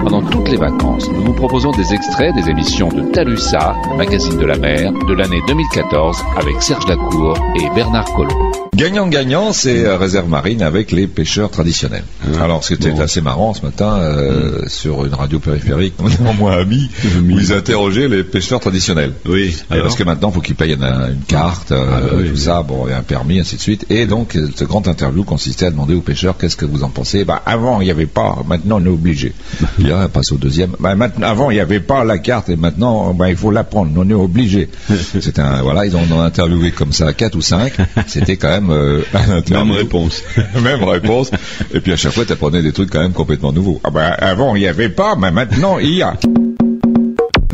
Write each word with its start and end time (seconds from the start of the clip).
Pendant 0.00 0.22
toutes 0.22 0.48
les 0.48 0.56
vacances, 0.56 1.10
nous 1.10 1.22
vous 1.22 1.32
proposons 1.32 1.70
des 1.72 1.92
extraits 1.92 2.34
des 2.34 2.48
émissions 2.48 2.88
de 2.88 3.02
Talusa, 3.12 3.76
magazine 3.96 4.38
de 4.38 4.46
la 4.46 4.56
mer, 4.56 4.92
de 4.92 5.14
l'année 5.14 5.40
2014 5.46 6.22
avec 6.36 6.62
Serge 6.62 6.86
Lacour 6.86 7.36
et 7.56 7.68
Bernard 7.74 8.12
Collot. 8.14 8.67
Gagnant-gagnant, 8.78 9.52
c'est 9.52 9.84
euh, 9.84 9.96
réserve 9.96 10.28
marine 10.28 10.62
avec 10.62 10.92
les 10.92 11.08
pêcheurs 11.08 11.50
traditionnels. 11.50 12.04
Ah, 12.38 12.44
Alors 12.44 12.62
c'était 12.62 12.92
bon. 12.92 13.00
assez 13.00 13.20
marrant 13.20 13.52
ce 13.52 13.62
matin 13.62 13.98
euh, 13.98 14.62
Mm. 14.64 14.68
sur 14.68 15.04
une 15.04 15.14
radio 15.14 15.40
périphérique, 15.40 15.94
moins 16.38 16.58
amis, 16.58 16.88
où 17.28 17.38
ils 17.40 17.52
interrogeaient 17.52 18.06
les 18.06 18.22
pêcheurs 18.22 18.60
traditionnels. 18.60 19.12
Oui. 19.26 19.56
Alors 19.68 19.84
parce 19.86 19.96
que 19.96 20.04
maintenant, 20.04 20.30
faut 20.30 20.40
qu'ils 20.40 20.54
payent 20.54 20.74
une, 20.74 20.84
une 20.84 21.22
carte, 21.26 21.72
Ah, 21.72 22.00
oui, 22.14 22.26
tout 22.28 22.34
oui. 22.34 22.38
ça, 22.38 22.62
bon, 22.62 22.86
et 22.86 22.92
un 22.92 23.02
permis, 23.02 23.40
ainsi 23.40 23.56
de 23.56 23.60
suite. 23.60 23.84
Et 23.90 24.06
donc, 24.06 24.36
euh, 24.36 24.48
ce 24.54 24.64
grand 24.64 24.86
interview 24.86 25.24
consistait 25.24 25.66
à 25.66 25.70
demander 25.72 25.94
aux 25.94 26.00
pêcheurs 26.00 26.36
qu'est-ce 26.38 26.56
que 26.56 26.64
vous 26.64 26.84
en 26.84 26.88
pensez? 26.88 27.24
Bah, 27.24 27.42
avant, 27.46 27.80
il 27.80 27.86
n'y 27.86 27.90
avait 27.90 28.06
pas, 28.06 28.38
maintenant, 28.46 28.78
on 28.80 28.84
est 28.84 28.88
obligé. 28.88 29.32
Puis 29.76 29.88
là, 29.88 30.02
on 30.04 30.08
passe 30.08 30.30
au 30.30 30.36
deuxième. 30.36 30.70
Bah, 30.78 30.94
maintenant, 30.94 31.26
avant, 31.26 31.50
il 31.50 31.54
n'y 31.54 31.60
avait 31.60 31.80
pas 31.80 32.04
la 32.04 32.18
carte, 32.18 32.48
et 32.48 32.56
maintenant, 32.56 33.12
bah, 33.12 33.28
il 33.28 33.36
faut 33.36 33.50
la 33.50 33.64
prendre. 33.64 33.90
On 33.96 34.08
est 34.08 34.14
obligé. 34.14 34.68
C'était 35.20 35.40
un, 35.42 35.62
voilà, 35.62 35.84
ils 35.84 35.96
en 35.96 36.04
ont 36.12 36.20
interviewé 36.20 36.70
comme 36.70 36.92
ça 36.92 37.12
quatre 37.12 37.34
ou 37.34 37.40
cinq. 37.42 37.72
C'était 38.06 38.36
quand 38.36 38.48
même 38.50 38.67
euh. 38.70 39.02
Même 39.50 39.70
réponse. 39.70 40.22
Même 40.62 40.84
réponse. 40.84 41.30
Et 41.72 41.80
puis 41.80 41.92
à 41.92 41.96
chaque 41.96 42.12
fois, 42.12 42.24
tu 42.24 42.32
apprenais 42.32 42.62
des 42.62 42.72
trucs 42.72 42.90
quand 42.90 43.00
même 43.00 43.12
complètement 43.12 43.52
nouveaux. 43.52 43.80
Ah 43.84 43.90
bah, 43.90 44.06
avant, 44.06 44.56
il 44.56 44.60
n'y 44.60 44.68
avait 44.68 44.88
pas, 44.88 45.16
mais 45.16 45.30
maintenant, 45.30 45.78
il 45.78 45.94
y 45.94 46.02
a. 46.02 46.14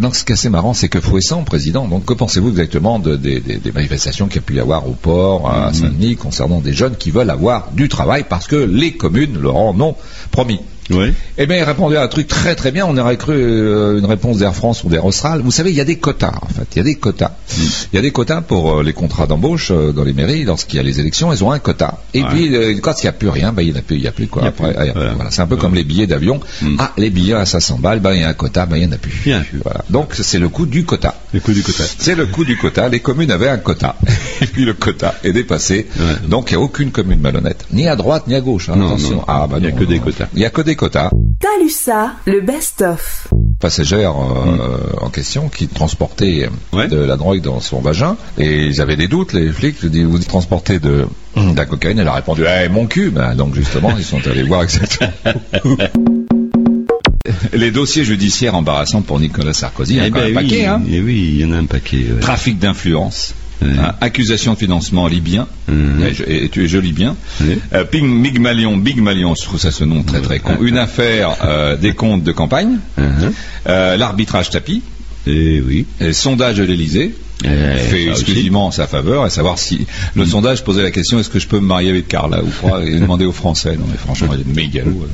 Donc, 0.01 0.17
ce 0.17 0.25
qui 0.25 0.33
est 0.33 0.35
assez 0.35 0.51
marrant, 0.51 0.75
c'est 0.75 0.89
que 0.89 1.01
Fouessant, 1.01 1.45
président, 1.45 1.89
donc, 1.89 2.05
que 2.05 2.13
pensez-vous 2.13 2.51
exactement 2.51 2.99
de- 2.99 3.17
des, 3.17 3.41
manifestations 3.73 4.27
qu'il 4.27 4.37
y 4.37 4.39
a 4.41 4.43
pu 4.43 4.55
y 4.57 4.61
avoir 4.61 4.87
au 4.87 4.93
port, 4.93 5.51
à 5.51 5.73
Saint-Denis, 5.73 6.17
concernant 6.17 6.61
des 6.61 6.75
jeunes 6.75 6.97
qui 6.97 7.11
veulent 7.11 7.31
avoir 7.31 7.71
du 7.73 7.89
travail 7.89 8.27
parce 8.29 8.47
que 8.47 8.57
les 8.57 8.93
communes 8.93 9.41
leur 9.41 9.57
en 9.57 9.81
ont 9.81 9.97
promis? 10.31 10.61
Oui. 10.91 11.13
eh 11.39 11.47
bien, 11.47 11.57
il 11.59 11.63
répondait 11.63 11.97
à 11.97 12.03
un 12.03 12.09
truc 12.09 12.27
très 12.29 12.55
très 12.55 12.71
bien. 12.71 12.85
On 12.87 12.97
aurait 12.99 13.17
cru 13.17 13.35
euh, 13.35 13.99
une 13.99 14.05
réponse 14.05 14.39
d'Air 14.39 14.55
France 14.55 14.85
ou 14.85 14.89
d'Air 14.89 15.05
Austral. 15.05 15.41
Vous 15.41 15.51
savez, 15.51 15.71
il 15.71 15.77
y 15.77 15.81
a 15.81 15.85
des 15.85 15.97
quotas, 15.97 16.33
en 16.43 16.49
fait. 16.49 16.67
Il 16.75 16.77
y 16.77 16.81
a 16.81 16.85
des 16.85 16.97
quotas. 16.97 17.33
Il 17.93 17.97
y 17.97 17.99
a 17.99 18.03
des 18.03 18.11
quotas 18.11 18.41
pour 18.43 18.79
euh, 18.79 18.83
les 18.83 18.93
contrats 18.93 19.27
d'embauche 19.27 19.71
euh, 19.71 19.93
dans 19.93 20.05
les 20.05 20.13
mairies. 20.13 20.45
Lorsqu'il 20.45 20.77
y 20.77 20.81
a 20.81 20.83
les 20.83 21.01
élections, 21.01 21.33
ils 21.33 21.43
ont 21.43 21.53
un 21.53 21.59
quota. 21.59 21.99
Et 22.13 22.23
Ouais. 22.23 22.29
puis, 22.31 22.55
euh, 22.55 22.75
quand 22.83 23.03
il 23.03 23.07
n'y 23.07 23.09
a 23.11 23.13
plus 23.13 23.29
rien, 23.29 23.53
ben, 23.53 23.63
il 23.63 23.73
n'y 23.73 23.79
a 23.79 23.83
plus, 23.83 23.97
y 23.97 24.07
a 24.07 24.13
plus 24.13 24.27
quoi. 24.27 24.43
Y 24.43 24.47
Après, 24.49 24.75
ah, 24.77 24.87
y. 24.87 24.93
Voilà. 24.93 25.31
C'est 25.31 25.43
un 25.43 25.47
peu 25.47 25.57
comme 25.57 25.75
les 25.75 25.85
billets 25.85 26.07
d'avion. 26.07 26.41
Ah, 26.79 26.93
les 26.99 27.11
billets 27.11 27.35
à 27.35 27.47
500 27.47 27.79
balles, 27.81 28.01
ben, 28.01 28.13
il 28.13 28.21
y 28.21 28.25
a 28.25 28.29
un 28.29 28.35
quota, 28.35 28.67
ben, 28.67 28.77
il 28.77 28.81
n'y 28.81 28.89
en 28.89 28.93
a 28.93 28.99
plus. 28.99 29.13
Il 29.27 29.33
y 29.33 29.35
en 29.35 29.39
a 29.41 29.45
plus. 29.45 29.61
Voilà. 29.65 29.81
Donc, 29.91 30.15
c'est 30.15 30.39
le 30.39 30.49
coût 30.49 30.67
du 30.67 30.85
quota. 30.85 31.15
Le 31.33 31.41
coup 31.41 31.53
du 31.53 31.63
quota. 31.63 31.85
C'est 31.99 32.15
le 32.15 32.27
coût 32.27 32.45
du 32.45 32.57
quota. 32.57 32.89
Les 32.89 33.01
communes 33.01 33.31
avaient 33.31 33.49
un 33.49 33.57
quota. 33.59 33.97
Et 34.41 34.47
puis 34.47 34.65
le 34.65 34.75
quota 34.75 35.15
est 35.25 35.33
dépassé. 35.33 35.87
Donc 36.29 36.51
il 36.51 36.55
n'y 36.57 36.63
a 36.63 36.65
aucune 36.65 36.91
commune 36.91 37.21
malhonnête. 37.21 37.65
Ni 37.73 37.89
à 37.89 37.97
droite, 37.97 38.27
ni 38.27 38.35
à 38.35 38.41
gauche. 38.41 38.69
hein. 38.69 38.75
Non, 38.77 38.89
Attention. 38.89 39.17
non. 39.17 39.25
Ah, 39.27 39.47
bah 39.51 39.57
Il 39.59 39.65
y 39.65 39.69
a 39.69 39.71
non, 39.71 39.77
que 39.79 39.85
des 39.85 39.99
quotas. 40.01 40.27
Il 40.35 40.39
n'y 40.41 40.45
a 40.45 40.51
que 40.51 40.61
des 40.61 40.74
quotas. 40.77 41.11
Talusa, 41.41 42.13
le 42.27 42.41
best-of. 42.41 43.29
Passagère 43.61 44.13
euh, 44.13 44.79
en 45.01 45.11
question 45.11 45.49
qui 45.49 45.69
transportait 45.69 46.47
euh, 46.73 46.77
Ouais. 46.77 46.89
de 46.89 46.97
la 46.99 47.17
drogue 47.17 47.41
dans 47.41 47.61
son 47.61 47.81
vagin. 47.81 48.17
Et 48.39 48.67
ils 48.67 48.81
avaient 48.81 48.97
des 48.97 49.09
doutes, 49.09 49.33
les 49.33 49.51
flics. 49.53 49.77
Je 49.83 49.89
dis, 49.89 50.03
vous 50.05 50.19
transportez 50.19 50.79
de, 50.79 51.07
de 51.37 51.57
la 51.57 51.65
cocaïne 51.67 51.99
Elle 51.99 52.09
a 52.09 52.15
répondu, 52.15 52.45
eh, 52.47 52.69
mon 52.69 52.87
cul. 52.87 53.11
Ben, 53.11 53.35
donc 53.35 53.55
justement, 53.55 53.95
ils 53.97 54.05
sont 54.05 54.27
allés 54.27 54.43
voir 54.43 54.63
exactement. 54.63 55.11
Les 57.53 57.71
dossiers 57.71 58.05
judiciaires 58.05 58.55
embarrassants 58.55 59.03
pour 59.03 59.19
Nicolas 59.21 59.53
Sarkozy, 59.53 59.95
il 59.95 59.99
y 59.99 60.01
en 60.01 60.05
a 60.05 60.07
Eh 60.07 60.11
ben 60.11 60.21
un 60.23 60.27
oui, 60.27 60.35
paquet, 60.35 60.67
hein. 60.67 60.83
eh 60.91 61.01
oui, 61.01 61.31
il 61.35 61.41
y 61.41 61.45
en 61.45 61.53
a 61.53 61.57
un 61.57 61.65
paquet. 61.67 62.05
ouais. 62.13 62.21
Trafic 62.21 62.59
d'influence, 62.59 63.35
Ouais. 63.65 63.71
hein, 63.79 63.95
accusation 64.01 64.53
de 64.55 64.59
financement 64.59 65.07
libyen, 65.09 65.47
Mhm. 65.69 66.05
et, 66.05 66.15
je- 66.15 66.25
et 66.27 66.49
tu 66.51 66.65
es 66.65 66.69
joli 66.69 66.93
bien, 66.93 67.17
Oui. 67.41 67.59
euh, 67.73 67.85
Ping 67.85 68.23
Big 68.23 68.39
Malion, 68.39 68.77
Big 68.77 69.01
Malion, 69.01 69.35
je 69.35 69.43
trouve 69.43 69.59
ça 69.59 69.71
ce 69.71 69.85
nom 69.85 70.03
très 70.03 70.21
très 70.21 70.39
con, 70.39 70.59
une 70.61 70.77
affaire 70.79 71.37
euh, 71.45 71.77
des 71.77 71.95
comptes 71.95 72.23
de 72.23 72.33
campagne, 72.33 72.79
euh, 73.67 73.97
l'arbitrage 73.97 74.51
tapis, 74.51 74.83
Eh 75.27 75.63
oui. 75.67 75.87
et 76.01 76.13
sondage 76.13 76.57
de 76.59 76.65
l'Elysée, 76.65 77.15
Eh, 77.45 77.77
fait 77.79 78.07
exclusivement 78.09 78.67
en 78.67 78.71
sa 78.71 78.87
faveur, 78.87 79.23
à 79.25 79.29
savoir 79.29 79.59
si 79.59 79.87
le 80.15 80.25
sondage 80.25 80.63
posait 80.65 80.83
la 80.83 80.91
question 80.93 81.19
est-ce 81.19 81.29
que 81.29 81.39
je 81.41 81.49
peux 81.49 81.59
me 81.59 81.67
marier 81.67 81.91
avec 81.91 82.07
Carla 82.09 82.43
ou 82.43 82.67
pas, 82.67 82.81
et 82.87 82.99
demander 82.99 83.25
aux 83.25 83.33
Français. 83.33 83.77
Non 83.77 83.85
mais 83.91 83.99
franchement, 83.99 84.29
il 84.35 84.41
est 84.41 84.55
mégalo. 84.55 85.07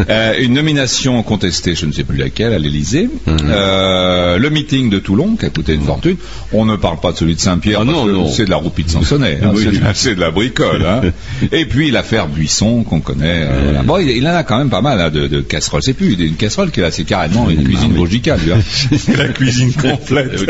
euh. 0.00 0.04
Euh, 0.10 0.34
une 0.40 0.52
nomination 0.52 1.22
contestée, 1.22 1.74
je 1.74 1.86
ne 1.86 1.92
sais 1.92 2.04
plus 2.04 2.18
laquelle, 2.18 2.52
à 2.52 2.58
l'Elysée. 2.58 3.08
Mhm. 3.26 3.36
Euh, 3.46 4.38
le 4.38 4.50
meeting 4.50 4.90
de 4.90 4.98
Toulon, 4.98 5.36
qui 5.36 5.46
a 5.46 5.50
coûté 5.50 5.72
une 5.74 5.82
fortune. 5.82 6.16
On 6.52 6.64
ne 6.64 6.76
parle 6.76 7.00
pas 7.00 7.12
de 7.12 7.16
celui 7.16 7.34
de 7.34 7.40
Saint-Pierre, 7.40 7.80
Ah 7.82 7.84
parce 7.86 7.96
non, 7.96 8.06
que 8.06 8.10
non. 8.12 8.30
c'est 8.30 8.44
de 8.44 8.50
la 8.50 8.56
roupie 8.56 8.84
de 8.84 8.90
Sansonnet. 8.90 9.38
hein, 9.42 9.52
Oui. 9.54 9.66
c'est, 9.94 10.14
de- 10.14 10.20
la 10.20 10.30
bricole. 10.30 10.84
hein. 10.86 11.00
Et 11.52 11.64
puis 11.64 11.90
l'affaire 11.90 12.28
Buisson, 12.28 12.84
qu'on 12.84 13.00
connaît. 13.00 13.46
euh, 13.48 13.60
voilà. 13.64 13.82
Bon, 13.82 13.98
il, 13.98 14.10
il 14.10 14.28
en 14.28 14.34
a 14.34 14.42
quand 14.44 14.58
même 14.58 14.70
pas 14.70 14.82
mal 14.82 15.00
hein, 15.00 15.10
de, 15.10 15.26
de 15.26 15.40
casseroles. 15.40 15.82
C'est 15.82 15.94
plus 15.94 16.12
une 16.14 16.34
casserole 16.36 16.70
qui 16.70 16.80
est 16.80 16.82
là, 16.84 16.90
c'est 16.90 17.04
carrément 17.04 17.48
une 17.50 17.64
cuisine 17.64 17.90
oui. 17.92 17.98
Vogica, 17.98 18.36
lui. 18.36 18.52
hein. 18.52 18.58
C'est 18.96 19.16
la 19.16 19.28
cuisine 19.28 19.72
complète. 19.82 20.40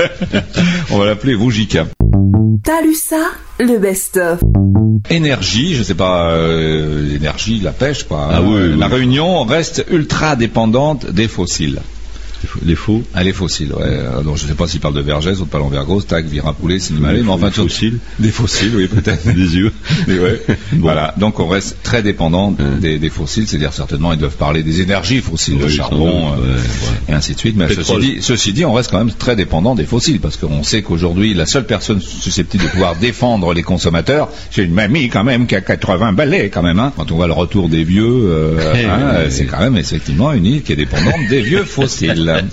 On 0.90 0.98
va 0.98 1.06
l'appeler 1.06 1.34
Vogica. 1.34 1.86
Talusa, 2.62 3.16
le 3.58 3.78
best-of. 3.78 4.40
Énergie, 5.10 5.74
je 5.74 5.82
sais 5.82 5.94
pas, 5.94 6.30
euh, 6.32 7.02
l'énergie, 7.12 7.60
la 7.60 7.72
pêche, 7.72 8.04
quoi. 8.04 8.28
Ah 8.30 8.42
oui, 8.42 8.54
Euh, 8.54 8.72
oui. 8.72 8.78
La 8.78 8.86
Réunion 8.88 9.44
reste 9.44 9.84
ultra 9.90 10.36
dépendante 10.36 11.06
des 11.10 11.28
fossiles. 11.28 11.80
Les 12.64 12.74
faux-. 12.74 13.02
Ah, 13.14 13.22
les 13.22 13.32
fossiles, 13.32 13.72
ouais. 13.72 13.82
Euh, 13.84 14.22
Donc, 14.22 14.36
je 14.36 14.46
sais 14.46 14.54
pas 14.54 14.66
s'il 14.66 14.80
parle 14.80 14.94
de 14.94 15.00
Vergès 15.00 15.40
ou 15.40 15.44
de 15.44 15.48
Palombergos, 15.50 16.02
Tac, 16.02 16.24
Virapoulet, 16.26 16.78
Sinimalé, 16.78 17.22
mais 17.22 17.30
enfin, 17.30 17.50
tout- 17.50 17.62
fossiles. 17.64 17.98
Des 18.18 18.30
fossiles, 18.30 18.72
oui, 18.76 18.86
peut-être. 18.86 19.24
Des 19.34 19.56
yeux. 19.56 19.72
Mais 20.06 20.18
ouais. 20.18 20.42
Bon. 20.72 20.80
Voilà. 20.82 21.14
Donc, 21.18 21.40
on 21.40 21.48
reste 21.48 21.76
très 21.82 22.02
dépendant 22.02 22.50
des, 22.80 22.98
des 22.98 23.08
fossiles, 23.10 23.46
c'est-à-dire 23.46 23.72
certainement, 23.72 24.12
ils 24.12 24.18
doivent 24.18 24.36
parler 24.36 24.62
des 24.62 24.80
énergies 24.80 25.20
fossiles, 25.20 25.58
le 25.58 25.66
Oui, 25.66 25.72
charbon, 25.72 26.32
euh, 26.42 26.58
et 27.08 27.12
ainsi 27.12 27.34
de 27.34 27.38
suite. 27.38 27.56
Mais 27.56 27.68
ceci 27.72 27.98
dit, 27.98 28.16
ceci 28.20 28.52
dit, 28.52 28.64
on 28.64 28.72
reste 28.72 28.90
quand 28.90 28.98
même 28.98 29.12
très 29.12 29.36
dépendant 29.36 29.74
des 29.74 29.84
fossiles, 29.84 30.20
parce 30.20 30.36
qu'on 30.36 30.62
sait 30.62 30.82
qu'aujourd'hui, 30.82 31.34
la 31.34 31.46
seule 31.46 31.66
personne 31.66 32.00
susceptible 32.00 32.64
de 32.64 32.68
pouvoir 32.68 32.96
défendre 32.96 33.52
les 33.54 33.62
consommateurs, 33.62 34.28
c'est 34.50 34.64
une 34.64 34.74
mamie 34.74 35.08
quand 35.08 35.24
même 35.24 35.46
qui 35.46 35.54
a 35.54 35.60
80 35.60 36.12
balais 36.12 36.50
quand 36.50 36.62
même. 36.62 36.78
Hein. 36.80 36.92
Quand 36.96 37.10
on 37.12 37.16
voit 37.16 37.26
le 37.26 37.32
retour 37.32 37.68
des 37.68 37.84
vieux, 37.84 38.04
euh, 38.06 38.72
Eh, 38.76 38.84
hein, 38.86 39.14
c'est 39.30 39.46
quand 39.46 39.60
même 39.60 39.76
effectivement 39.76 40.32
une 40.32 40.46
île 40.46 40.62
qui 40.62 40.72
est 40.72 40.76
dépendante 40.76 41.14
des 41.30 41.40
vieux 41.42 41.64
fossiles. 41.64 42.43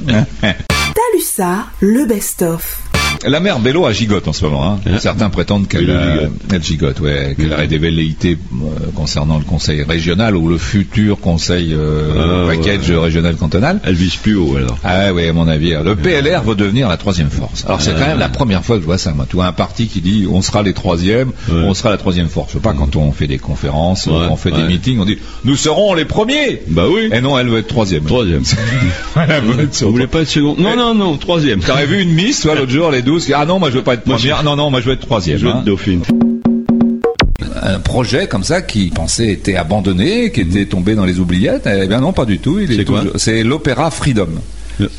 Talusa, 0.94 1.68
le 1.82 2.06
best-of. 2.06 3.01
La 3.28 3.40
mère 3.40 3.60
Bello 3.60 3.86
a 3.86 3.94
gigote 3.94 4.28
en 4.28 4.34
ce 4.34 4.46
moment. 4.46 4.74
Hein. 4.74 4.80
Ah. 4.86 5.00
Certains 5.00 5.30
prétendent 5.30 5.68
qu'elle 5.68 5.90
euh, 5.90 6.28
gigote, 6.60 7.00
ouais, 7.02 7.36
qu'elle 7.38 7.54
aurait 7.54 7.68
des 7.68 7.78
velléités 7.78 8.38
euh, 8.54 8.92
concernant 8.96 9.38
le 9.38 9.44
conseil 9.44 9.84
régional 9.84 10.36
ou 10.36 10.48
le 10.48 10.58
futur 10.58 11.20
conseil 11.20 11.74
euh, 11.74 12.46
ah, 12.48 12.50
package 12.50 12.90
régional 12.92 13.36
cantonal. 13.36 13.80
Elle 13.84 13.94
vise 13.94 14.16
plus 14.16 14.36
haut 14.36 14.56
alors. 14.58 14.78
Ah 14.84 15.14
oui, 15.14 15.28
à 15.28 15.34
mon 15.34 15.48
avis. 15.48 15.74
Euh, 15.74 15.84
le 15.84 15.96
PLR 15.96 16.42
veut 16.44 16.56
devenir 16.56 16.90
la 16.90 16.98
troisième 16.98 17.30
force. 17.30 17.64
Alors 17.66 17.82
c'est 17.82 17.92
ah. 17.92 18.00
quand 18.00 18.08
même 18.08 18.20
la 18.20 18.30
première 18.30 18.66
fois 18.66 18.78
que 18.78 18.82
je 18.82 18.88
vois 18.88 18.98
ça. 18.98 19.12
Moi, 19.12 19.26
tu 19.30 19.36
vois 19.36 19.46
un 19.46 19.54
parti 19.54 19.88
qui 19.88 20.02
dit 20.02 20.28
on 20.32 20.42
sera 20.42 20.64
les 20.64 20.74
troisièmes, 20.74 21.32
on 21.52 21.74
sera 21.74 21.92
la 21.92 21.98
troisième 21.98 22.28
force. 22.28 22.60
Pas 22.60 22.74
quand 22.74 22.96
on 22.96 23.12
fait 23.12 23.28
des 23.28 23.38
conférences, 23.38 24.08
on 24.08 24.36
fait 24.36 24.52
des 24.52 24.64
meetings, 24.64 25.00
on 25.00 25.06
dit 25.06 25.20
nous 25.46 25.56
serons 25.56 25.94
les 25.94 26.06
premiers. 26.06 26.62
Bah 26.68 26.86
oui. 26.90 27.10
Et 27.12 27.22
non, 27.22 27.38
elle 27.38 27.50
veut 27.50 27.60
être 27.60 27.68
troisième. 27.68 28.04
Troisième. 28.04 28.44
elle 29.16 29.44
veut 29.44 29.64
être 29.64 29.84
Vous 29.84 29.92
voulez 29.92 30.08
pas 30.08 30.22
être 30.22 30.30
seconde 30.30 30.60
Non, 30.60 30.76
non, 30.76 30.96
non, 30.96 31.18
troisième. 31.18 31.60
T'aurais 31.60 31.86
vu 31.86 32.02
une 32.02 32.14
miss, 32.14 32.42
toi, 32.42 32.56
l'autre 32.56 32.72
jour, 32.72 32.90
les 32.92 33.02
deux 33.02 33.11
ah 33.34 33.46
non, 33.46 33.60
moi 33.60 33.70
je 33.70 33.78
veux 33.78 33.84
pas 33.84 33.96
être 33.96 34.04
première. 34.04 34.44
Non, 34.44 34.56
non, 34.56 34.70
moi 34.70 34.82
je 34.82 34.88
veux 34.88 34.94
être 34.94 35.06
troisième. 35.06 35.38
Je 35.38 35.46
veux 35.46 35.52
hein. 35.52 35.64
dauphine 35.66 36.04
un 37.64 37.80
projet 37.80 38.28
comme 38.28 38.44
ça 38.44 38.62
qui 38.62 38.90
pensait 38.90 39.32
était 39.32 39.56
abandonné, 39.56 40.32
qui 40.32 40.42
était 40.42 40.64
mm. 40.64 40.68
tombé 40.68 40.96
dans 40.96 41.06
les 41.06 41.20
oubliettes. 41.20 41.68
Eh 41.68 41.88
bien 41.88 42.00
non, 42.00 42.12
pas 42.12 42.26
du 42.26 42.40
tout. 42.40 42.60
Il 42.60 42.86
c'est 43.16 43.44
l'opéra 43.44 43.92
Freedom. 43.92 44.30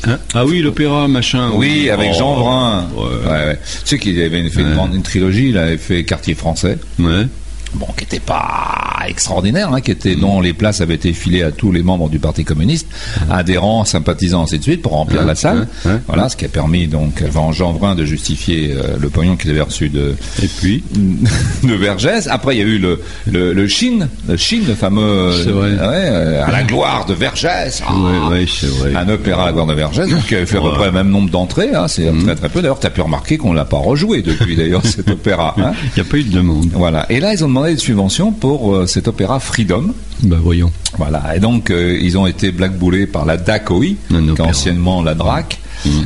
Hein 0.05 0.19
ah 0.33 0.45
oui, 0.45 0.61
l'opéra 0.61 1.07
machin. 1.07 1.51
Oui, 1.55 1.89
avec 1.89 2.11
oh, 2.13 2.17
Jean 2.17 2.39
Brun. 2.39 2.85
Tu 2.93 3.57
sais 3.83 3.99
qu'il 3.99 4.21
avait 4.21 4.49
fait 4.49 4.61
une, 4.61 4.77
une 4.93 5.01
trilogie, 5.01 5.49
il 5.49 5.57
avait 5.57 5.77
fait 5.77 6.03
Quartier 6.03 6.35
français. 6.35 6.77
Ouais. 6.99 7.27
Bon, 7.75 7.87
qui 7.97 8.03
était 8.03 8.19
pas 8.19 9.03
extraordinaire, 9.07 9.73
hein, 9.73 9.81
qui 9.81 9.91
était 9.91 10.15
dont 10.15 10.39
les 10.41 10.53
places 10.53 10.81
avaient 10.81 10.93
été 10.95 11.11
filées 11.13 11.43
à 11.43 11.51
tous 11.51 11.71
les 11.71 11.81
membres 11.83 12.09
du 12.09 12.19
Parti 12.19 12.43
communiste, 12.45 12.87
adhérents, 13.31 13.83
sympathisants, 13.85 14.43
ainsi 14.43 14.59
de 14.59 14.63
suite, 14.63 14.81
pour 14.81 14.93
remplir 14.93 15.21
Ouais, 15.21 15.27
la 15.27 15.35
salle. 15.35 15.67
ouais. 15.85 15.91
Voilà, 16.07 16.29
ce 16.29 16.35
qui 16.37 16.45
a 16.45 16.49
permis 16.49 16.87
donc 16.87 17.21
à 17.21 17.51
Jean 17.51 17.73
Vrin 17.73 17.95
de 17.95 18.05
justifier 18.05 18.73
euh, 18.73 18.97
le 18.99 19.09
pognon 19.09 19.35
qu'il 19.35 19.49
avait 19.51 19.61
reçu 19.61 19.89
de 19.89 20.15
Et 20.41 20.47
puis 20.47 20.83
de 21.63 21.73
Vergès. 21.73 22.27
Après, 22.27 22.55
il 22.55 22.59
y 22.59 22.61
a 22.61 22.65
eu 22.65 22.77
le, 22.77 23.01
le, 23.29 23.53
le 23.53 23.67
Chine, 23.67 24.07
le 24.27 24.37
Chine, 24.37 24.63
le 24.67 24.75
fameux 24.75 25.31
C'est 25.43 25.49
vrai. 25.51 25.69
euh, 25.71 25.89
ouais, 25.89 26.09
euh, 26.39 26.45
à 26.45 26.51
la 26.51 26.63
gloire 26.63 27.05
de 27.05 27.13
Vergès. 27.13 27.81
Ah, 27.87 27.93
Ouais, 27.95 28.35
ouais, 28.39 28.45
c'est 28.47 28.67
vrai. 28.67 28.93
Un 28.95 29.07
opéra 29.09 29.43
à 29.43 29.45
la 29.47 29.51
gloire 29.53 29.67
de 29.67 29.73
Vergès, 29.73 30.07
donc 30.09 30.25
qui 30.27 30.35
avait 30.35 30.45
fait 30.45 30.57
à 30.57 30.61
peu 30.61 30.71
près 30.73 30.85
le 30.87 30.91
même 30.91 31.09
nombre 31.09 31.29
d'entrées. 31.29 31.73
Hein, 31.73 31.87
c'est 31.87 32.11
très 32.23 32.35
très 32.35 32.49
peu. 32.49 32.61
D'ailleurs, 32.61 32.79
tu 32.79 32.87
as 32.87 32.91
pu 32.91 33.01
remarquer 33.01 33.37
qu'on 33.37 33.53
l'a 33.53 33.65
pas 33.65 33.77
rejoué 33.77 34.21
depuis 34.21 34.55
d'ailleurs 34.55 34.85
cet 34.85 35.09
opéra. 35.09 35.55
Hein. 35.57 35.71
Il 35.95 36.01
n'y 36.01 36.07
a 36.07 36.09
pas 36.09 36.17
eu 36.17 36.23
de 36.23 36.31
demande. 36.31 36.69
Voilà. 36.73 37.05
Et 37.09 37.19
là, 37.19 37.33
ils 37.33 37.43
ont 37.43 37.47
demandé 37.47 37.62
des 37.71 37.77
subventions 37.77 38.31
pour 38.31 38.73
euh, 38.73 38.87
cet 38.87 39.07
opéra 39.07 39.39
Freedom. 39.39 39.93
Bah 40.21 40.37
voyons. 40.41 40.71
Voilà. 40.97 41.35
Et 41.35 41.39
donc, 41.39 41.69
euh, 41.69 41.97
ils 42.01 42.17
ont 42.17 42.27
été 42.27 42.51
blackboulés 42.51 43.07
par 43.07 43.25
la 43.25 43.37
DACOI, 43.37 43.95
qui 44.09 44.15
opéra. 44.29 44.49
anciennement 44.49 45.01
la 45.01 45.15
DRAC. 45.15 45.59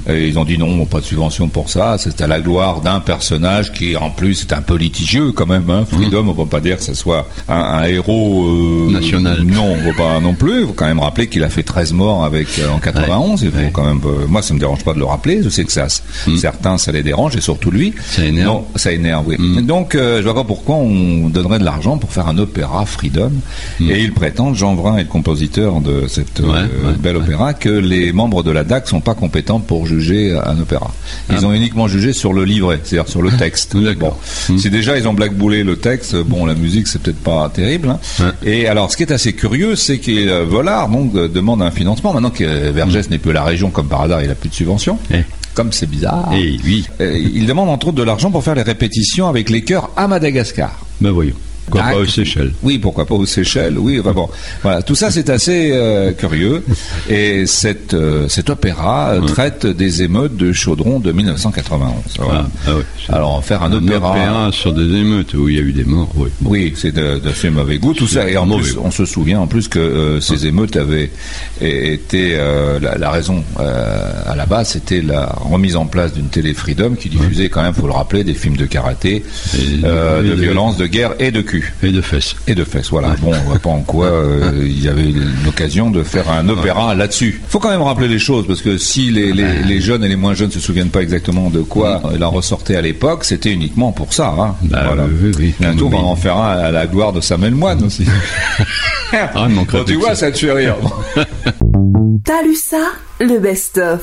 Et 0.10 0.28
ils 0.28 0.38
ont 0.40 0.46
dit 0.46 0.58
non, 0.58 0.86
pas 0.86 1.00
de 1.00 1.06
subvention 1.06 1.48
pour 1.48 1.70
ça. 1.70 1.98
C'est 1.98 2.22
à 2.22 2.28
la 2.28 2.40
gloire 2.40 2.82
d'un 2.82 3.00
personnage 3.00 3.72
qui, 3.74 3.96
en 3.96 4.10
plus, 4.10 4.42
est 4.44 4.54
un 4.54 4.62
peu 4.62 4.76
litigieux 4.76 5.32
quand 5.32 5.46
même. 5.48 5.70
Hein. 5.70 5.86
Freedom, 5.90 6.28
on 6.28 6.34
va 6.34 6.46
pas 6.46 6.60
dire 6.60 6.78
que 6.78 6.84
ce 6.84 6.94
soit 6.94 7.28
un, 7.50 7.56
un 7.56 7.84
héros 7.86 8.46
euh, 8.48 8.92
National. 8.92 9.42
Non, 9.44 9.76
on 9.80 9.88
va 9.92 9.94
pas 9.96 10.20
non 10.20 10.34
plus. 10.34 10.62
Il 10.62 10.68
faut 10.68 10.74
quand 10.74 10.86
même 10.88 11.00
rappeler 11.00 11.28
qu'il 11.28 11.44
a 11.44 11.50
fait 11.50 11.64
13 11.64 11.94
morts 11.94 12.24
avec 12.24 12.48
euh, 12.60 12.70
en 12.70 12.80
91. 12.80 13.42
Il 13.44 13.52
faut 13.52 13.58
Ouais. 13.58 13.70
quand 13.74 13.86
même. 13.86 14.00
euh, 14.06 14.28
moi, 14.28 14.42
ça 14.42 14.54
me 14.54 14.60
dérange 14.60 14.84
pas 14.84 14.94
de 14.94 15.00
le 15.00 15.06
rappeler. 15.06 15.42
Je 15.44 15.50
sais 15.50 15.64
que 15.64 15.72
ça, 15.72 15.88
certains, 16.38 16.78
ça 16.78 16.92
les 16.92 17.04
dérange 17.04 17.36
et 17.36 17.42
surtout 17.42 17.72
lui. 17.72 17.94
Ça 18.10 18.24
énerve. 18.26 18.48
Non, 18.48 18.66
ça 18.76 18.92
énerve, 18.92 19.28
oui. 19.28 19.64
Donc, 19.64 19.94
je 19.96 20.22
vois 20.24 20.36
pas 20.36 20.44
pourquoi 20.44 20.76
on 20.76 21.30
donnerait 21.30 21.60
de 21.60 21.64
l'argent 21.66 21.98
pour 21.98 22.12
faire 22.12 22.28
un 22.28 22.38
opéra 22.38 22.86
Freedom. 22.86 23.32
Et 23.80 24.02
il 24.04 24.14
prétend, 24.14 24.54
Jean 24.54 24.76
Vrin 24.76 24.98
est 24.98 25.04
le 25.04 25.08
compositeur 25.10 25.82
de 25.82 26.06
cette 26.08 26.40
euh, 26.42 26.48
Ouais, 26.48 26.60
ouais, 26.88 26.94
bel 27.00 27.18
opéra, 27.18 27.54
que 27.54 27.70
les 27.70 28.12
membres 28.14 28.44
de 28.44 28.52
la 28.52 28.64
DAC 28.64 28.88
sont 28.88 29.02
pas 29.02 29.14
compétents 29.16 29.60
pour 29.68 29.86
juger 29.86 30.34
un 30.34 30.60
opéra. 30.60 30.92
Ils 31.30 31.46
ont 31.46 31.52
uniquement 31.54 31.88
jugé 31.88 32.14
sur 32.14 32.34
le 32.34 32.44
livret, 32.46 32.80
c'est-à-dire 32.84 33.10
sur 33.10 33.22
le 33.22 33.31
texte. 33.38 33.75
Ah. 33.75 33.94
Bon. 34.00 34.14
Si 34.58 34.69
déjà 34.69 34.98
ils 34.98 35.08
ont 35.08 35.14
blackboulé 35.14 35.64
le 35.64 35.75
texte, 35.78 36.16
bon, 36.16 36.46
la 36.46 36.56
musique 36.56 36.88
c'est 36.88 37.02
peut-être 37.02 37.19
pas 37.22 37.50
terrible. 37.54 37.90
hein. 37.90 38.00
Ouais. 38.19 38.50
Et 38.52 38.68
alors, 38.68 38.92
ce 38.92 38.98
qui 38.98 39.04
est 39.04 39.12
assez 39.12 39.34
curieux, 39.34 39.75
c'est 39.75 39.98
que 40.00 40.12
euh, 40.12 40.46
Volard 40.46 40.90
donc 40.90 41.14
euh, 41.16 41.28
demande 41.28 41.62
un 41.62 41.72
financement. 41.72 42.14
Maintenant 42.14 42.30
que 42.30 42.44
euh, 42.44 42.72
Vergès 42.74 43.10
n'est 43.10 43.18
plus 43.18 43.34
la 43.34 43.44
région, 43.44 43.69
comme 43.69 43.88
par 43.88 44.02
hasard, 44.02 44.24
il 44.24 44.30
a 44.31 44.36
plus 44.36 44.50
de 44.50 44.54
subvention. 44.56 44.98
Eh. 45.14 45.18
Comme 45.54 45.72
c'est 45.72 45.90
bizarre. 45.90 46.30
Eh 46.36 46.58
oui. 46.64 46.86
Il 47.00 47.46
demande 47.48 47.69
entre 47.69 47.88
autres 47.88 47.98
de 47.98 48.04
l'argent 48.04 48.30
pour 48.31 48.44
faire 48.44 48.54
les 48.56 48.62
répétitions 48.62 49.28
avec 49.28 49.50
les 49.50 49.64
chœurs 49.64 49.90
à 49.98 50.08
Madagascar. 50.08 50.80
Ben 51.02 51.10
voyons. 51.12 51.34
Quoi 51.69 51.81
Ah, 51.84 51.92
pas 51.92 51.98
aux 51.98 52.06
Seychelles? 52.06 52.54
Oui, 52.64 52.78
pourquoi 52.78 53.06
pas 53.06 53.16
aux 53.16 53.25
Seychelles. 53.25 53.78
Oui, 53.78 54.00
enfin 54.00 54.14
bon, 54.14 54.30
voilà, 54.64 54.81
tout 54.81 54.96
ça 54.96 55.12
c'est 55.12 55.30
assez 55.30 55.72
euh, 55.74 56.12
curieux. 56.14 56.64
Et 57.10 57.46
cette, 57.46 57.94
euh, 57.94 58.28
cet 58.30 58.50
opéra 58.50 59.16
traite 59.28 59.66
des 59.68 60.02
émeutes 60.04 60.38
de 60.38 60.54
Chaudron 60.54 61.00
de 61.00 61.12
1991. 61.12 61.92
Voilà. 62.19 62.46
Ah, 62.66 62.69
ah. 62.69 62.72
C'est 63.06 63.14
Alors 63.14 63.34
en 63.36 63.42
faire 63.42 63.64
un, 63.64 63.72
un 63.72 63.84
opéra. 63.84 64.12
opéra 64.12 64.50
sur 64.52 64.74
des 64.74 64.84
émeutes 64.84 65.34
où 65.34 65.50
il 65.50 65.56
y 65.56 65.60
a 65.60 65.62
eu 65.62 65.74
des 65.74 65.84
morts, 65.84 66.10
oui. 66.16 66.30
Bon. 66.42 66.50
Oui, 66.52 66.74
c'est 66.78 66.94
d'assez 66.94 67.50
mauvais 67.50 67.78
goût 67.78 67.94
tout 67.94 68.08
ça. 68.08 68.30
Et 68.30 68.38
en 68.38 68.48
plus, 68.48 68.78
on 68.81 68.92
se 68.92 69.06
souvient 69.06 69.40
en 69.42 69.48
plus 69.48 69.68
que 69.68 69.80
euh, 69.80 70.22
ces 70.22 70.46
émeutes 70.48 70.75
avaient 70.78 71.12
été 71.62 72.31
euh, 72.34 72.80
la, 72.80 72.98
la 72.98 73.12
raison 73.12 73.44
à 73.58 74.36
la 74.36 74.46
base, 74.46 74.69
c'était 74.69 75.02
la 75.02 75.25
remise 75.42 75.75
en 75.75 75.86
place 75.86 76.14
d'une 76.14 76.28
télé 76.30 76.54
Freedom 76.54 76.96
qui 76.96 77.10
diffusait 77.10 77.50
quand 77.50 77.62
même, 77.62 77.74
faut 77.74 77.88
le 77.88 77.94
rappeler, 77.94 78.24
des 78.24 78.34
films 78.34 78.58
de 78.58 78.66
karaté, 78.66 79.24
Et- 79.58 79.78
de 79.78 80.34
violence, 80.34 80.78
de 80.78 80.86
guerre 80.88 81.14
et 81.19 81.31
de 81.31 81.42
cul. 81.59 81.74
Et 81.83 81.92
de 81.92 82.01
fesses. 82.01 82.36
Et 82.48 82.56
de 82.56 82.63
fesses, 82.63 82.89
voilà. 82.89 83.15
Bon, 83.21 83.31
on 83.33 83.50
voit 83.50 83.59
pas 83.59 83.69
en 83.69 83.81
quoi 83.81 84.07
euh, 84.07 84.51
il 84.65 84.83
y 84.83 84.88
avait 84.88 85.13
l'occasion 85.45 85.89
de 85.89 86.04
faire 86.04 86.30
un 86.31 86.48
opéra 86.50 86.95
là-dessus. 86.95 87.42
Faut 87.48 87.59
quand 87.59 87.69
même 87.69 87.81
rappeler 87.81 88.07
les 88.07 88.19
choses 88.19 88.45
parce 88.48 88.62
que 88.62 88.77
si 88.77 89.12
les, 89.12 89.33
les, 89.33 89.63
les 89.63 89.81
jeunes 89.81 90.04
et 90.04 90.07
les 90.07 90.15
moins 90.15 90.33
jeunes 90.33 90.51
se 90.51 90.59
souviennent 90.59 90.89
pas 90.89 91.01
exactement 91.01 91.50
de 91.50 91.62
quoi 91.62 92.01
il 92.13 92.24
en 92.24 92.31
ressortait 92.31 92.75
à 92.75 92.81
l'époque, 92.81 93.24
c'était 93.24 93.51
uniquement 93.51 93.92
pour 93.92 94.13
ça. 94.13 94.33
Hein. 94.39 94.56
Bah, 94.63 94.95
oui, 95.21 95.31
oui. 95.38 95.54
Bientôt, 95.59 95.88
on 95.88 95.89
va 95.89 95.98
en 95.98 96.15
faire 96.15 96.38
un 96.38 96.57
à 96.57 96.71
la 96.71 96.88
gloire 96.88 97.13
de 97.13 97.21
Samuel 97.21 97.56
Moine 97.56 97.83
aussi. 97.83 98.06
Ah, 99.13 99.48
Bon, 99.50 99.65
tu 99.86 99.94
vois, 99.95 100.09
ça. 100.09 100.15
ça 100.15 100.31
te 100.31 100.38
fait 100.38 100.51
rire. 100.51 100.75
T'as 102.25 102.44
lu 102.44 102.56
ça? 102.56 102.92
Le 103.21 103.39
best-of. 103.39 104.01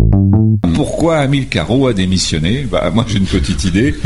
Pourquoi 0.74 1.18
Amil 1.18 1.48
Caro 1.48 1.86
a 1.88 1.92
démissionné 1.92 2.66
Bah, 2.70 2.90
moi, 2.94 3.04
j'ai 3.08 3.18
une 3.18 3.26
petite 3.26 3.64
idée. 3.64 3.94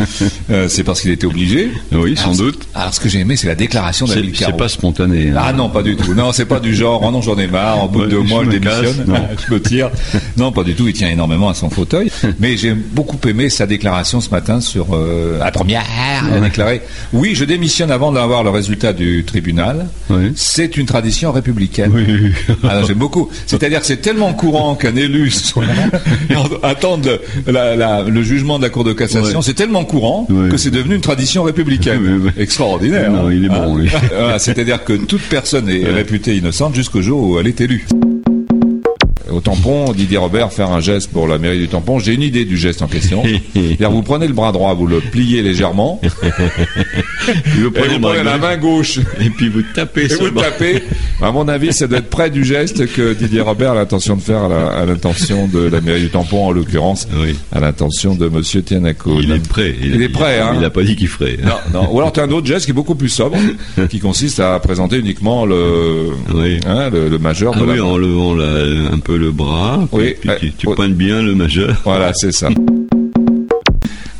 Euh, 0.50 0.66
c'est 0.68 0.82
parce 0.82 1.02
qu'il 1.02 1.10
était 1.10 1.26
obligé. 1.26 1.70
Oui, 1.92 2.16
sans 2.16 2.24
Alors, 2.32 2.36
doute. 2.36 2.68
Alors, 2.74 2.94
ce 2.94 3.00
que 3.00 3.08
j'ai 3.08 3.18
aimé, 3.20 3.36
c'est 3.36 3.46
la 3.46 3.54
déclaration 3.54 4.06
C'est 4.06 4.14
d'Amil 4.16 4.34
c'est 4.34 4.46
Caro. 4.46 4.56
pas 4.56 4.68
spontané. 4.68 5.28
hein. 5.30 5.34
Ah 5.38 5.52
non, 5.52 5.68
pas 5.68 5.82
du 5.82 5.94
tout. 5.94 6.14
Non, 6.14 6.32
c'est 6.32 6.46
pas 6.46 6.58
du 6.58 6.74
genre, 6.74 7.02
oh 7.04 7.10
non, 7.10 7.20
j'en 7.20 7.36
ai 7.38 7.46
marre, 7.46 7.82
en 7.84 7.86
bout 7.86 8.02
de 8.02 8.06
deux 8.06 8.20
mois, 8.22 8.44
je 8.44 8.50
démissionne, 8.50 9.04
non. 9.06 9.28
je 9.48 9.52
me 9.54 9.60
tire. 9.60 9.90
Non, 10.38 10.50
pas 10.50 10.64
du 10.64 10.74
tout, 10.74 10.88
il 10.88 10.94
tient 10.94 11.10
énormément 11.10 11.50
à 11.50 11.54
son 11.54 11.68
fauteuil. 11.68 12.10
Mais 12.40 12.56
j'ai 12.56 12.72
beaucoup 12.72 13.18
aimé 13.28 13.50
sa 13.50 13.66
déclaration 13.66 14.20
ce 14.22 14.30
matin 14.30 14.60
sur 14.62 14.94
euh, 14.96 15.38
la 15.38 15.50
première. 15.50 15.84
Il 16.26 16.32
a 16.34 16.40
déclaré, 16.40 16.80
oui, 17.12 17.34
je 17.34 17.44
démissionne 17.44 17.90
avant 17.90 18.10
d'avoir 18.10 18.42
le 18.42 18.50
résultat 18.50 18.94
du 18.94 19.24
tribunal. 19.24 19.86
Oui. 20.08 20.32
C'est 20.34 20.78
une 20.78 20.86
tradition 20.86 21.30
républicaine. 21.30 21.92
Oui, 21.94 22.04
oui. 22.08 22.32
Ah 22.64 22.80
j'aime 22.86 22.98
beaucoup. 22.98 23.28
C'est-à-dire 23.46 23.80
que 23.80 23.86
c'est 23.86 23.98
tellement 24.00 24.32
courant 24.32 24.74
qu'un 24.76 24.96
élu 24.96 25.30
soit 25.30 25.64
la- 27.46 27.76
la- 27.76 28.02
le 28.02 28.22
jugement 28.22 28.58
de 28.58 28.64
la 28.64 28.70
Cour 28.70 28.84
de 28.84 28.92
cassation. 28.92 29.38
Ouais. 29.38 29.44
C'est 29.44 29.54
tellement 29.54 29.84
courant 29.84 30.26
Ouais. 30.30 30.48
que 30.48 30.56
c'est 30.56 30.70
devenu 30.70 30.94
une 30.94 31.00
tradition 31.00 31.42
républicaine. 31.44 32.32
Extraordinaire. 32.38 33.10
Non, 33.10 33.28
hein. 33.28 33.32
il 33.32 33.44
est 33.44 33.48
bon, 33.48 33.76
Ah. 33.76 33.80
lui. 33.80 33.88
Voilà, 34.16 34.38
C'est-à-dire 34.38 34.84
que 34.84 34.92
toute 34.94 35.22
personne 35.22 35.68
est 35.68 35.84
réputée 35.90 36.36
innocente 36.36 36.74
jusqu'au 36.74 37.02
jour 37.02 37.22
où 37.22 37.38
elle 37.40 37.46
est 37.46 37.60
élue. 37.60 37.86
Au 39.30 39.40
tampon, 39.40 39.92
Didier 39.92 40.16
Robert 40.18 40.52
faire 40.52 40.70
un 40.70 40.80
geste 40.80 41.10
pour 41.12 41.28
la 41.28 41.38
mairie 41.38 41.58
du 41.58 41.68
tampon. 41.68 41.98
J'ai 41.98 42.14
une 42.14 42.22
idée 42.22 42.44
du 42.44 42.56
geste 42.56 42.82
en 42.82 42.86
question. 42.86 43.22
C'est-à-dire, 43.54 43.90
vous 43.90 44.02
prenez 44.02 44.26
le 44.26 44.32
bras 44.32 44.52
droit, 44.52 44.74
vous 44.74 44.86
le 44.86 45.00
pliez 45.00 45.42
légèrement, 45.42 46.00
Vous 47.56 47.66
et 47.66 47.70
prenez 47.70 47.94
vous 47.94 48.00
prenez 48.00 48.22
la 48.22 48.38
main 48.38 48.56
gauche 48.56 48.98
et 49.20 49.30
puis 49.30 49.48
vous 49.48 49.62
tapez 49.74 50.04
et 50.04 50.08
sur 50.08 50.22
vous 50.32 50.40
tapez. 50.40 50.82
À 51.20 51.30
mon 51.30 51.46
avis, 51.48 51.72
ça 51.72 51.86
doit 51.86 51.98
être 51.98 52.08
près 52.10 52.30
du 52.30 52.44
geste 52.44 52.86
que 52.92 53.12
Didier 53.12 53.40
Robert 53.42 53.72
a 53.72 53.74
l'intention 53.74 54.16
de 54.16 54.20
faire 54.22 54.44
à 54.44 54.84
l'intention 54.86 55.46
de 55.46 55.58
la 55.68 55.80
mairie 55.80 56.00
du 56.02 56.10
tampon, 56.10 56.46
en 56.46 56.50
l'occurrence, 56.52 57.06
Oui. 57.20 57.34
à 57.52 57.60
l'intention 57.60 58.14
de 58.14 58.28
Monsieur 58.28 58.62
Tianaco. 58.62 59.18
Il 59.20 59.30
est 59.32 59.46
prêt. 59.48 59.74
Il 59.82 60.00
est 60.00 60.08
prêt, 60.08 60.38
hein. 60.40 60.54
Il 60.58 60.64
a 60.64 60.70
pas 60.70 60.82
dit 60.82 60.96
qu'il 60.96 61.08
ferait. 61.08 61.38
Non, 61.42 61.54
non. 61.72 61.88
Ou 61.92 61.98
alors 61.98 62.12
tu 62.12 62.20
as 62.20 62.24
un 62.24 62.30
autre 62.30 62.46
geste 62.46 62.64
qui 62.64 62.70
est 62.70 62.74
beaucoup 62.74 62.94
plus 62.94 63.08
sobre, 63.08 63.36
qui 63.90 63.98
consiste 63.98 64.40
à 64.40 64.58
présenter 64.60 64.98
uniquement 64.98 65.44
le, 65.44 66.10
Oui. 66.34 66.60
hein, 66.66 66.88
le, 66.90 67.08
le 67.08 67.18
majeur 67.18 67.52
Ah 67.56 67.60
de 67.60 67.64
oui, 67.66 67.80
en 67.80 67.96
levant 67.96 68.34
la- 68.34 68.92
un 68.94 68.98
peu 68.98 69.16
le 69.18 69.30
bras, 69.30 69.86
Oui, 69.92 70.14
puis 70.20 70.30
tu, 70.40 70.52
tu 70.52 70.68
Oui. 70.68 70.74
pointes 70.76 70.94
bien 70.94 71.22
le 71.22 71.34
majeur. 71.34 71.80
Voilà, 71.84 72.12
c'est 72.14 72.32
ça. 72.32 72.48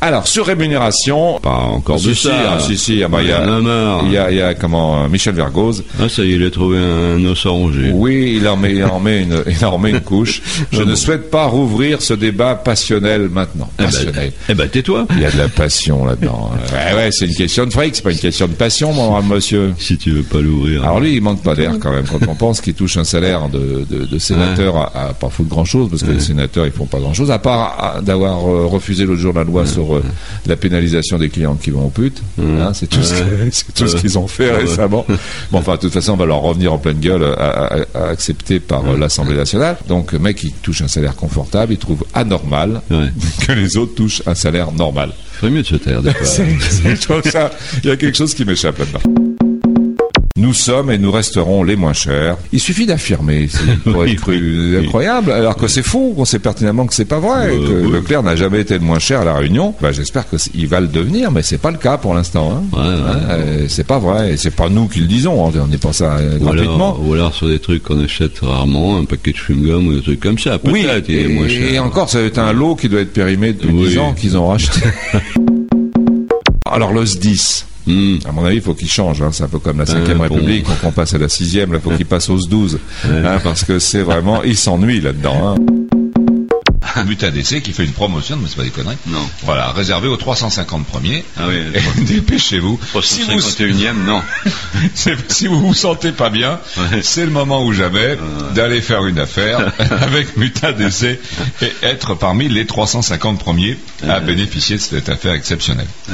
Alors, 0.01 0.27
sur 0.27 0.45
rémunération, 0.45 1.39
Pas 1.41 1.49
encore 1.49 1.97
de 1.99 2.13
si, 2.13 2.15
ça. 2.27 2.31
ah, 2.55 2.59
si, 2.59 2.77
si, 2.77 3.03
ah 3.03 3.09
bah, 3.09 3.17
il 3.21 3.27
y 3.27 3.31
a, 3.33 3.41
a 3.41 3.59
marre. 3.59 4.01
il 4.05 4.13
y 4.13 4.17
a, 4.17 4.31
il 4.31 4.37
y 4.37 4.41
a 4.41 4.53
comment, 4.53 5.03
euh, 5.03 5.07
Michel 5.09 5.35
Vergoz. 5.35 5.83
Ah, 5.99 6.07
ça 6.07 6.23
y 6.23 6.31
est, 6.31 6.35
il 6.35 6.45
a 6.45 6.49
trouvé 6.49 6.77
un 6.77 7.23
os 7.25 7.45
à 7.45 7.49
ronger. 7.49 7.91
Oui, 7.93 8.35
il 8.37 8.47
en 8.47 8.55
met, 8.55 8.75
il 8.75 8.83
en 8.85 8.99
met 9.01 9.23
une, 9.23 9.43
il 9.45 9.65
en 9.65 9.71
remet 9.71 9.89
une 9.89 9.99
couche. 9.99 10.41
Je 10.71 10.77
Ah 10.81 10.85
ne 10.85 10.91
bon. 10.91 10.95
souhaite 10.95 11.29
pas 11.29 11.47
rouvrir 11.47 12.01
ce 12.01 12.13
débat 12.13 12.55
passionnel 12.55 13.27
maintenant. 13.29 13.69
Eh 13.77 13.81
ben, 13.81 13.85
Passionnel. 13.91 14.31
eh 14.47 14.53
ben, 14.53 14.69
tais-toi. 14.69 15.05
Il 15.11 15.19
y 15.19 15.25
a 15.25 15.31
de 15.31 15.37
la 15.37 15.49
passion 15.49 16.05
là-dedans. 16.05 16.49
Ouais, 16.71 16.95
ouais, 16.95 17.09
c'est 17.11 17.25
une 17.25 17.35
question 17.35 17.65
de 17.65 17.71
fric, 17.71 17.95
c'est 17.95 18.03
pas 18.03 18.11
une 18.11 18.17
question 18.19 18.47
de 18.47 18.53
passion, 18.53 18.93
mon 18.93 19.21
monsieur. 19.21 19.73
Si 19.79 19.97
tu 19.97 20.11
veux 20.11 20.23
pas 20.23 20.39
l'ouvrir. 20.39 20.83
Alors 20.83 20.99
lui, 21.01 21.15
il 21.15 21.21
manque 21.21 21.41
pas 21.43 21.55
d'air 21.55 21.73
quand 21.79 21.91
même. 21.91 22.05
Quand 22.09 22.25
on 22.27 22.35
pense 22.35 22.61
qu'il 22.61 22.73
touche 22.73 22.95
un 22.97 23.03
salaire 23.03 23.49
de, 23.49 23.85
de, 23.89 24.05
de 24.05 24.19
sénateur 24.19 24.77
à, 24.77 25.09
à 25.09 25.13
pas 25.13 25.29
foutre 25.29 25.49
grand 25.49 25.65
chose, 25.65 25.89
parce 25.89 26.03
que 26.03 26.11
les 26.11 26.19
sénateurs 26.19 26.65
ils 26.65 26.71
font 26.71 26.85
pas 26.85 26.99
grand 26.99 27.13
chose, 27.13 27.31
à 27.31 27.39
part 27.39 28.01
d'avoir 28.01 28.47
euh, 28.47 28.65
refusé 28.65 29.05
l'autre 29.05 29.19
jour 29.19 29.33
la 29.33 29.43
loi 29.43 29.65
sur 29.65 29.88
euh, 29.95 30.03
la 30.45 30.55
pénalisation 30.55 31.17
des 31.17 31.29
clients 31.29 31.55
qui 31.55 31.69
vont 31.71 31.85
aux 31.85 31.89
putes. 31.89 32.21
Hein, 32.39 32.71
c'est 32.73 32.87
tout, 32.87 33.01
ce 33.01 33.13
que- 33.63 33.71
tout 33.75 33.97
qu'ils 33.97 34.17
ont 34.17 34.27
fait 34.27 34.51
récemment. 34.51 35.05
Bon, 35.51 35.59
enfin, 35.59 35.75
de 35.75 35.79
toute 35.81 35.93
façon, 35.93 36.13
on 36.13 36.17
va 36.17 36.25
leur 36.25 36.41
revenir 36.41 36.73
en 36.73 36.77
pleine 36.77 36.99
gueule, 36.99 37.23
à, 37.23 37.31
à- 37.33 37.77
à- 37.95 38.09
accepté 38.09 38.59
par 38.59 38.85
euh, 38.87 38.97
l'Assemblée 38.97 39.35
nationale. 39.35 39.77
Donc, 39.87 40.11
le 40.13 40.19
mec, 40.19 40.43
il 40.43 40.51
touche 40.53 40.81
un 40.81 40.87
salaire 40.87 41.15
confortable, 41.15 41.73
il 41.73 41.77
trouve 41.77 42.03
anormal 42.13 42.81
que 43.45 43.51
les 43.51 43.77
autres 43.77 43.95
touchent 43.95 44.21
un 44.25 44.35
salaire 44.35 44.71
normal. 44.71 45.11
ferait 45.33 45.51
mieux 45.51 45.61
de 45.61 45.67
se 45.67 45.75
taire 45.75 46.01
des 46.01 46.11
fois. 46.13 46.45
Je 46.85 47.01
trouve 47.01 47.21
ça, 47.23 47.51
il 47.83 47.89
y 47.89 47.91
a 47.91 47.95
quelque 47.97 48.17
chose 48.17 48.33
qui 48.33 48.45
m'échappe 48.45 48.77
là-dedans. 48.79 49.28
Nous 50.39 50.53
sommes 50.53 50.89
et 50.89 50.97
nous 50.97 51.11
resterons 51.11 51.63
les 51.63 51.75
moins 51.75 51.91
chers. 51.91 52.37
Il 52.53 52.61
suffit 52.61 52.85
d'affirmer, 52.85 53.49
c'est 53.51 53.77
pour 53.83 53.97
Oui, 54.03 54.11
être 54.13 54.21
cru. 54.21 54.37
oui, 54.77 54.85
incroyable, 54.85 55.31
alors 55.33 55.57
que 55.57 55.67
c'est 55.67 55.83
faux, 55.83 56.13
on 56.15 56.23
sait 56.23 56.39
pertinemment 56.39 56.85
que 56.87 56.93
c'est 56.93 57.03
pas 57.03 57.19
vrai, 57.19 57.49
Euh, 57.49 57.67
que 57.67 57.85
oui. 57.87 57.91
Leclerc 57.91 58.23
n'a 58.23 58.37
jamais 58.37 58.61
été 58.61 58.75
le 58.75 58.79
moins 58.79 58.99
cher 58.99 59.19
à 59.21 59.25
la 59.25 59.35
Réunion. 59.35 59.75
Bah, 59.81 59.91
j'espère 59.91 60.23
qu'il 60.29 60.67
va 60.67 60.79
le 60.79 60.87
devenir, 60.87 61.29
mais 61.31 61.41
c'est 61.41 61.57
pas 61.57 61.71
le 61.71 61.77
cas 61.77 61.97
pour 61.97 62.13
l'instant. 62.13 62.53
Hein. 62.55 62.63
Ouais, 62.71 62.79
ouais, 62.87 62.95
Hein, 63.09 63.19
euh, 63.31 63.65
c'est 63.67 63.85
pas 63.85 63.99
vrai, 63.99 64.37
c'est 64.37 64.55
pas 64.55 64.69
nous 64.69 64.87
qui 64.87 64.99
le 65.01 65.07
disons, 65.07 65.45
hein. 65.47 65.51
on 65.61 65.67
n'est 65.67 65.77
pas 65.77 65.91
ça 65.93 66.15
euh, 66.17 66.37
Ou 66.39 66.43
gratuitement. 66.45 66.93
alors, 66.95 67.07
ou 67.07 67.13
alors 67.13 67.33
sur 67.33 67.47
des 67.49 67.59
trucs 67.59 67.83
qu'on 67.83 68.01
achète 68.01 68.39
rarement, 68.41 68.97
un 68.97 69.03
paquet 69.05 69.31
de 69.33 69.37
chewing-gum 69.37 69.87
ou 69.87 69.93
des 69.95 70.01
trucs 70.01 70.19
comme 70.21 70.39
ça. 70.39 70.57
Oui, 70.63 70.83
Peut-être, 70.83 71.09
il 71.09 71.17
est 71.19 71.27
moins 71.27 71.49
cher. 71.49 71.73
et 71.73 71.79
encore, 71.79 72.09
ça 72.09 72.19
va 72.21 72.25
être 72.25 72.39
un 72.39 72.53
lot 72.53 72.75
qui 72.75 72.87
doit 72.87 73.01
être 73.01 73.11
périmé 73.13 73.51
depuis 73.51 73.69
Oui. 73.73 73.89
10 73.89 73.97
ans 73.99 74.13
qu'ils 74.13 74.37
ont 74.37 74.47
racheté. 74.47 74.79
alors 76.71 76.93
le 76.93 77.05
SDIS, 77.05 77.65
Hmm. 77.89 78.19
À 78.27 78.31
mon 78.31 78.45
avis, 78.45 78.57
il 78.57 78.61
faut 78.61 78.75
qu'il 78.75 78.89
change. 78.89 79.21
Hein. 79.21 79.29
C'est 79.31 79.43
un 79.43 79.47
peu 79.47 79.59
comme 79.59 79.79
la 79.79 79.85
5 79.85 80.03
bon. 80.15 80.21
République, 80.23 80.65
donc 80.65 80.77
on 80.83 80.91
passe 80.91 81.13
à 81.13 81.17
la 81.17 81.27
6 81.27 81.55
Là, 81.55 81.65
il 81.73 81.79
faut 81.79 81.89
qu'il 81.91 82.05
passe 82.05 82.29
au 82.29 82.37
12 82.37 82.79
hein, 83.05 83.39
parce 83.43 83.63
que 83.63 83.79
c'est 83.79 84.01
vraiment, 84.03 84.43
il 84.43 84.55
s'ennuie 84.55 85.01
là-dedans. 85.01 85.55
Hein. 85.57 85.79
Butin 87.05 87.31
d'essai 87.31 87.61
qui 87.61 87.71
fait 87.71 87.85
une 87.85 87.93
promotion, 87.93 88.37
mais 88.37 88.47
c'est 88.49 88.57
pas 88.57 88.63
des 88.63 88.69
conneries. 88.69 88.97
Non. 89.07 89.25
Voilà, 89.43 89.71
réservé 89.71 90.07
aux 90.07 90.17
350 90.17 90.85
premiers. 90.85 91.23
Ah 91.37 91.43
oui, 91.47 91.55
Dépêchez-vous. 92.05 92.79
Si 93.01 93.23
vous, 93.23 93.37
351e, 93.39 93.93
non. 94.05 94.21
si 95.29 95.47
vous 95.47 95.59
vous 95.59 95.73
sentez 95.73 96.11
pas 96.11 96.29
bien, 96.29 96.59
Ouais. 96.77 96.99
c'est 97.01 97.25
le 97.25 97.31
moment 97.31 97.63
ou 97.63 97.73
jamais 97.73 98.17
d'aller 98.53 98.81
faire 98.81 99.05
une 99.05 99.19
affaire 99.19 99.71
avec 100.01 100.35
Mutin 100.37 100.71
d'essai 100.73 101.19
et 101.61 101.71
être 101.83 102.15
parmi 102.15 102.49
les 102.49 102.65
350 102.65 103.39
premiers 103.39 103.77
à 104.07 104.19
bénéficier 104.19 104.75
de 104.75 104.81
cette 104.81 105.09
affaire 105.09 105.33
exceptionnelle. 105.33 105.87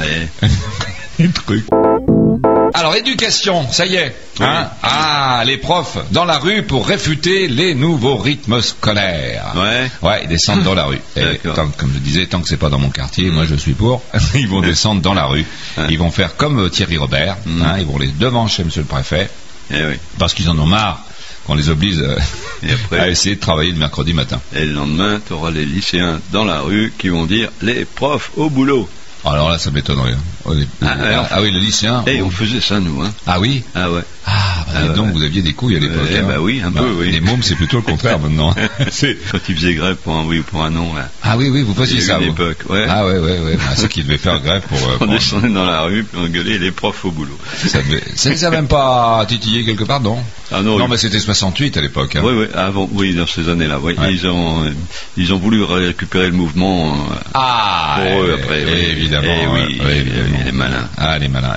Alors, 2.74 2.94
éducation, 2.94 3.66
ça 3.70 3.86
y 3.86 3.94
est. 3.96 4.14
Hein 4.40 4.68
ah, 4.82 5.42
les 5.46 5.56
profs 5.56 5.96
dans 6.10 6.24
la 6.26 6.38
rue 6.38 6.62
pour 6.62 6.86
réfuter 6.86 7.48
les 7.48 7.74
nouveaux 7.74 8.16
rythmes 8.16 8.60
scolaires. 8.60 9.54
Ouais. 9.56 9.90
Ouais, 10.02 10.20
ils 10.24 10.28
descendent 10.28 10.62
dans 10.62 10.74
la 10.74 10.84
rue. 10.84 11.00
Et 11.16 11.38
tant- 11.38 11.68
comme 11.76 11.92
je 11.94 11.98
disais, 12.00 12.26
tant 12.26 12.40
que 12.42 12.48
c'est 12.48 12.58
pas 12.58 12.68
dans 12.68 12.78
mon 12.78 12.90
quartier, 12.90 13.30
moi 13.30 13.44
je 13.46 13.54
suis 13.54 13.72
pour. 13.72 14.02
Ils 14.34 14.48
vont 14.48 14.60
descendre 14.60 15.00
dans 15.00 15.14
la 15.14 15.24
rue. 15.24 15.46
Ouais. 15.78 15.86
Ils 15.88 15.98
vont 15.98 16.10
faire 16.10 16.36
comme 16.36 16.58
euh, 16.58 16.68
Thierry 16.68 16.98
Robert. 16.98 17.36
Mhm. 17.46 17.62
hein, 17.62 17.76
ils 17.78 17.86
vont 17.86 17.98
les 17.98 18.08
devant 18.08 18.46
chez 18.46 18.64
Monsieur 18.64 18.82
le 18.82 18.86
Préfet 18.86 19.30
Eh 19.70 19.74
oui. 19.84 19.94
parce 20.18 20.34
qu'ils 20.34 20.50
en 20.50 20.58
ont 20.58 20.66
marre 20.66 21.02
qu'on 21.46 21.54
les 21.54 21.70
oblige 21.70 21.98
euh, 22.00 22.18
Et 22.62 22.72
après 22.72 22.98
à 23.00 23.08
essayer 23.08 23.36
de 23.36 23.40
travailler 23.40 23.70
le 23.72 23.78
mercredi 23.78 24.12
matin. 24.12 24.40
Et 24.54 24.66
le 24.66 24.72
lendemain, 24.74 25.20
tu 25.26 25.32
auras 25.32 25.50
les 25.50 25.64
lycéens 25.64 26.20
dans 26.32 26.44
la 26.44 26.60
rue 26.60 26.92
qui 26.98 27.08
vont 27.08 27.24
dire 27.24 27.48
les 27.62 27.84
profs 27.86 28.32
au 28.36 28.50
boulot. 28.50 28.86
Alors 29.26 29.50
là, 29.50 29.58
ça 29.58 29.70
m'étonnerait. 29.70 30.12
hein. 30.12 30.22
Au 30.44 30.54
début- 30.54 30.68
Ah, 30.82 30.96
ah, 31.00 31.28
ah 31.32 31.42
oui, 31.42 31.50
le 31.50 31.58
lycéen. 31.58 32.04
Et 32.06 32.22
on 32.22 32.30
faisait 32.30 32.60
ça, 32.60 32.78
nous. 32.80 33.02
Hein. 33.02 33.10
Ah 33.26 33.40
oui? 33.40 33.64
Ah 33.74 33.90
ouais. 33.90 34.02
Ah, 34.24 34.55
Ah, 34.74 34.82
ouais, 34.88 34.94
donc, 34.94 35.12
vous 35.12 35.22
aviez 35.22 35.42
des 35.42 35.52
couilles 35.52 35.76
à 35.76 35.78
l'époque. 35.78 36.08
Eh 36.10 36.18
hein. 36.18 36.24
bah 36.26 36.36
oui, 36.40 36.60
un 36.64 36.72
peu, 36.72 36.88
oui. 36.98 37.10
Les 37.12 37.20
mômes, 37.20 37.42
c'est 37.42 37.54
plutôt 37.54 37.76
le 37.78 37.82
contraire 37.82 38.18
maintenant. 38.22 38.54
C'est- 38.90 39.16
Quand 39.32 39.38
ils 39.48 39.54
faisaient 39.56 39.74
grève 39.74 39.96
pour 39.96 40.14
un 40.16 40.24
oui 40.24 40.40
ou 40.40 40.42
pour 40.42 40.62
un 40.64 40.70
non, 40.70 40.92
là. 40.94 41.08
Ah 41.22 41.36
oui, 41.36 41.48
oui, 41.50 41.62
vous 41.62 41.74
faisiez 41.74 42.00
ça. 42.00 42.18
une 42.18 42.24
vous. 42.26 42.30
époque, 42.32 42.58
ouais. 42.68 42.84
Ah 42.88 43.06
ouais, 43.06 43.18
ouais, 43.18 43.38
ouais. 43.40 43.56
Bah, 43.56 43.76
ceux 43.76 43.88
qui 43.88 44.02
devaient 44.02 44.18
faire 44.18 44.40
grève 44.40 44.62
pour. 44.62 44.78
euh, 44.78 44.96
On 45.00 45.06
descendait 45.06 45.48
dans 45.50 45.64
la 45.64 45.82
rue, 45.82 46.04
puis 46.04 46.20
on 46.22 46.26
gueulait 46.28 46.58
les 46.58 46.70
profs 46.72 47.04
au 47.04 47.10
boulot. 47.10 47.38
ça, 47.66 47.78
devait- 47.82 48.36
ça 48.36 48.50
même 48.50 48.68
pas 48.68 49.24
titillé 49.28 49.64
quelque 49.64 49.84
part, 49.84 50.00
non? 50.00 50.18
Ah 50.52 50.62
non, 50.62 50.78
Non, 50.78 50.84
oui. 50.84 50.90
mais 50.92 50.96
c'était 50.96 51.18
68 51.18 51.76
à 51.76 51.80
l'époque. 51.80 52.16
hein. 52.16 52.20
Oui, 52.24 52.32
oui, 52.36 52.46
avant, 52.54 52.88
oui, 52.92 53.14
dans 53.14 53.26
ces 53.26 53.48
années-là, 53.48 53.78
oui. 53.82 53.94
Ouais. 53.98 54.12
Ils 54.12 54.26
ont, 54.28 54.64
euh, 54.64 54.70
ils 55.16 55.32
ont 55.32 55.38
voulu 55.38 55.62
récupérer 55.64 56.26
le 56.26 56.32
mouvement. 56.36 56.92
euh, 56.94 57.14
Ah, 57.34 57.98
Pour 58.00 58.22
eux, 58.22 58.36
eh, 58.36 58.42
après, 58.42 58.62
eh, 58.62 58.64
oui. 58.66 58.84
évidemment. 58.90 59.26
Eh 59.28 59.46
oui, 59.46 59.80
évidemment. 59.90 60.38
les 60.44 60.52
malins. 60.52 60.88
Ah, 60.96 61.18
les 61.18 61.28
malins. 61.28 61.56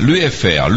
L'UFR, 0.00 0.68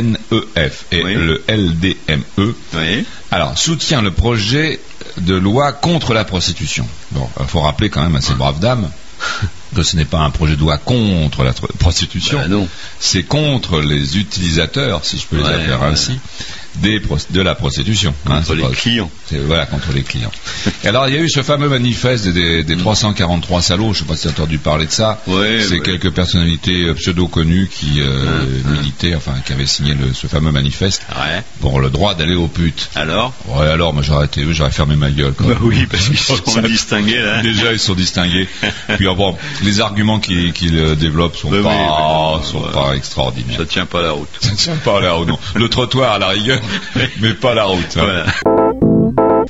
l'UNEF 0.00 0.86
et 0.92 1.02
Oui. 1.02 1.14
le 1.14 1.44
LDME 1.48 2.54
oui. 2.74 3.04
Alors, 3.30 3.56
soutient 3.58 4.02
le 4.02 4.10
projet 4.10 4.80
de 5.18 5.34
loi 5.34 5.72
contre 5.72 6.14
la 6.14 6.24
prostitution. 6.24 6.86
Bon, 7.12 7.28
il 7.40 7.46
faut 7.46 7.60
rappeler 7.60 7.90
quand 7.90 8.02
même 8.02 8.16
à 8.16 8.20
ces 8.20 8.34
braves 8.34 8.60
dames 8.60 8.90
que 9.74 9.82
ce 9.82 9.96
n'est 9.96 10.04
pas 10.04 10.18
un 10.18 10.30
projet 10.30 10.56
de 10.56 10.60
loi 10.60 10.78
contre 10.78 11.44
la 11.44 11.52
prostitution, 11.78 12.38
Bah 12.48 12.56
c'est 12.98 13.22
contre 13.22 13.80
les 13.80 14.18
utilisateurs, 14.18 15.04
si 15.04 15.18
je 15.18 15.26
peux 15.26 15.36
les 15.36 15.44
appeler 15.46 15.68
ouais. 15.68 15.84
ainsi, 15.84 16.18
des 16.76 17.00
de 17.30 17.40
la 17.40 17.54
prostitution. 17.54 18.14
hein, 18.26 18.36
Contre 18.38 18.54
les 18.54 18.62
pas- 18.62 18.70
clients. 18.70 19.10
Voilà, 19.46 19.66
contre 19.66 19.92
les 19.94 20.02
clients. 20.02 20.30
Et 20.84 20.88
alors, 20.88 21.08
il 21.08 21.14
y 21.14 21.18
a 21.18 21.20
eu 21.20 21.28
ce 21.28 21.42
fameux 21.42 21.68
manifeste 21.68 22.26
des, 22.28 22.62
des 22.64 22.76
343 22.76 23.62
salauds, 23.62 23.92
je 23.92 24.00
ne 24.00 24.04
sais 24.04 24.04
pas 24.04 24.16
si 24.16 24.22
tu 24.22 24.28
as 24.28 24.30
entendu 24.32 24.58
parler 24.58 24.86
de 24.86 24.90
ça. 24.90 25.20
Ouais, 25.26 25.60
c'est 25.66 25.74
ouais. 25.74 25.80
quelques 25.80 26.10
personnalités 26.10 26.84
euh, 26.84 26.94
pseudo-connues 26.94 27.68
qui 27.70 28.00
euh, 28.00 28.44
militaient, 28.66 29.14
enfin, 29.14 29.34
qui 29.44 29.52
avaient 29.52 29.66
signé 29.66 29.94
le- 29.94 30.12
ce 30.14 30.26
fameux 30.26 30.52
manifeste 30.52 31.02
Ouais. 31.16 31.42
pour 31.60 31.80
le 31.80 31.90
droit 31.90 32.14
d'aller 32.14 32.34
aux 32.34 32.48
putes. 32.48 32.90
Alors? 32.94 33.32
Ouais, 33.48 33.66
alors, 33.68 33.92
moi 33.94 34.02
j'aurais 34.02 34.28
eux, 34.38 34.52
j'aurais 34.52 34.70
fermé 34.70 34.96
ma 34.96 35.10
gueule. 35.10 35.32
Quoi. 35.32 35.48
Bah 35.54 35.58
oui, 35.62 35.86
parce 35.86 36.06
qu'ils 36.06 36.18
sont 36.18 36.60
distingués, 36.62 37.20
là. 37.20 37.42
Déjà, 37.42 37.72
ils 37.72 37.78
sont 37.78 37.94
distingués. 37.94 38.48
Puis, 38.96 39.06
euh, 39.06 39.14
bon, 39.14 39.36
les 39.62 39.80
arguments 39.80 40.20
qu'ils 40.20 40.52
développent 40.98 41.36
sont 41.36 41.50
Bah 41.50 41.56
oui, 41.58 41.62
pas, 41.64 42.38
mais- 42.40 42.46
sont 42.46 42.62
ouais. 42.64 42.72
pas 42.72 42.94
extraordinaires. 42.96 43.56
Ça 43.58 43.66
tient 43.66 43.86
pas 43.86 44.02
la 44.02 44.12
route. 44.12 44.28
Ça 44.40 44.50
tient 44.56 44.76
pas 44.76 45.00
là, 45.00 45.18
ou 45.18 45.24
non. 45.24 45.38
Le 45.54 45.68
trottoir 45.68 46.12
à 46.12 46.18
la 46.18 46.28
rigueur, 46.28 46.60
mais 47.20 47.34
pas 47.34 47.54
la 47.54 47.64
route. 47.64 47.96
hein. 47.96 48.24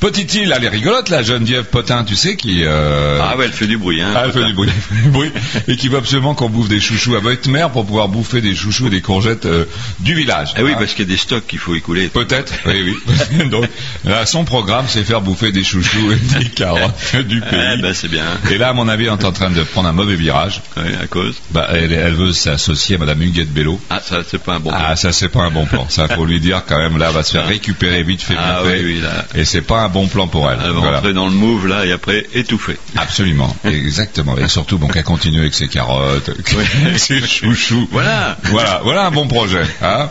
Petite 0.02 0.34
île, 0.34 0.52
elle 0.56 0.64
est 0.64 0.68
rigolote, 0.68 1.10
la 1.10 1.22
Geneviève 1.22 1.66
Potin, 1.66 2.02
tu 2.02 2.16
sais, 2.16 2.34
qui... 2.34 2.64
Euh... 2.64 3.20
Ah 3.22 3.36
ouais, 3.36 3.44
elle 3.44 3.52
fait 3.52 3.68
du 3.68 3.78
bruit, 3.78 4.00
hein. 4.02 4.12
Ah, 4.16 4.22
elle 4.24 4.32
fait 4.32 4.44
du 4.44 4.52
bruit, 4.52 4.68
elle 4.74 4.96
fait 4.96 5.02
du 5.04 5.10
bruit, 5.10 5.30
et 5.68 5.76
qui 5.76 5.86
veut 5.86 5.98
absolument 5.98 6.34
qu'on 6.34 6.48
bouffe 6.48 6.68
des 6.68 6.80
chouchous 6.80 7.14
à 7.14 7.20
votre 7.20 7.48
mère 7.48 7.70
pour 7.70 7.86
pouvoir 7.86 8.08
bouffer 8.08 8.40
des 8.40 8.52
chouchous 8.56 8.88
et 8.88 8.90
des 8.90 9.00
courgettes 9.00 9.46
euh, 9.46 9.64
du 10.00 10.14
village. 10.16 10.54
Eh 10.58 10.62
oui, 10.64 10.72
Hein. 10.72 10.76
parce 10.80 10.94
qu'il 10.94 11.04
y 11.04 11.08
a 11.08 11.12
des 11.12 11.16
stocks 11.16 11.46
qu'il 11.46 11.60
faut 11.60 11.76
écouler. 11.76 12.08
Peut-être, 12.08 12.52
oui, 12.66 12.96
oui. 13.38 13.48
Donc, 13.48 13.66
là, 14.04 14.26
son 14.26 14.44
programme, 14.44 14.86
c'est 14.88 15.04
faire 15.04 15.20
bouffer 15.20 15.52
des 15.52 15.62
chouchous 15.62 16.10
et 16.10 16.38
des 16.40 16.46
carottes 16.56 17.14
du 17.28 17.40
pays. 17.40 17.60
Eh 17.78 17.80
ben, 17.80 17.94
c'est 17.94 18.08
bien. 18.08 18.24
Et 18.50 18.58
là, 18.58 18.70
à 18.70 18.72
mon 18.72 18.88
avis, 18.88 19.04
elle 19.04 19.10
est 19.10 19.24
en 19.24 19.30
train 19.32 19.50
de 19.50 19.62
prendre 19.62 19.88
un 19.88 19.92
mauvais 19.92 20.16
virage. 20.16 20.62
Ouais, 20.76 20.96
à 21.00 21.06
cause. 21.06 21.36
Bah, 21.52 21.68
elle, 21.72 21.92
elle 21.92 22.14
veut 22.14 22.32
s'associer 22.32 22.96
à 22.96 22.98
Madame 22.98 23.22
Huguette 23.22 23.52
Bello. 23.52 23.80
Ah, 23.88 24.00
ça, 24.04 24.22
c'est 24.28 24.42
pas 24.42 24.54
un 24.54 24.58
bon. 24.60 24.72
Ah, 24.74 24.96
ça, 24.96 25.12
c'est 25.12 25.28
pas 25.28 25.42
un 25.42 25.50
bon 25.52 25.64
plan. 25.66 25.86
Ça, 25.88 26.08
faut 26.08 26.24
lui 26.26 26.40
dire 26.40 26.64
quand 26.66 26.78
même, 26.78 26.98
là, 26.98 27.12
va 27.12 27.22
se 27.22 27.30
faire 27.30 27.46
récupérer 27.46 28.02
vite 28.02 28.22
fait, 28.22 28.34
Ah 28.36 28.62
oui, 28.64 28.80
oui, 28.82 29.00
là. 29.00 29.26
Et 29.36 29.44
c'est 29.44 29.62
pas 29.62 29.82
un 29.82 29.91
bon 29.92 30.06
plan 30.08 30.26
pour 30.28 30.50
elle. 30.50 30.58
Elle 30.64 30.72
va 30.72 30.80
Voilà. 30.80 30.96
rentrer 30.96 31.12
dans 31.14 31.26
le 31.26 31.32
move, 31.32 31.66
là, 31.66 31.84
et 31.86 31.92
après, 31.92 32.26
étouffer. 32.34 32.76
Absolument, 32.96 33.54
exactement. 33.64 34.36
Et 34.38 34.48
surtout, 34.48 34.78
bon, 34.78 34.88
qu'elle 34.88 35.04
continue 35.04 35.40
avec 35.40 35.54
ses 35.54 35.68
carottes, 35.68 36.28
avec 36.84 36.98
ses 36.98 37.20
chouchous. 37.26 37.88
Voilà. 37.92 38.36
Voilà, 38.44 38.80
voilà 38.84 39.06
un 39.06 39.10
bon 39.10 39.26
projet. 39.28 39.62
Hein 39.82 40.08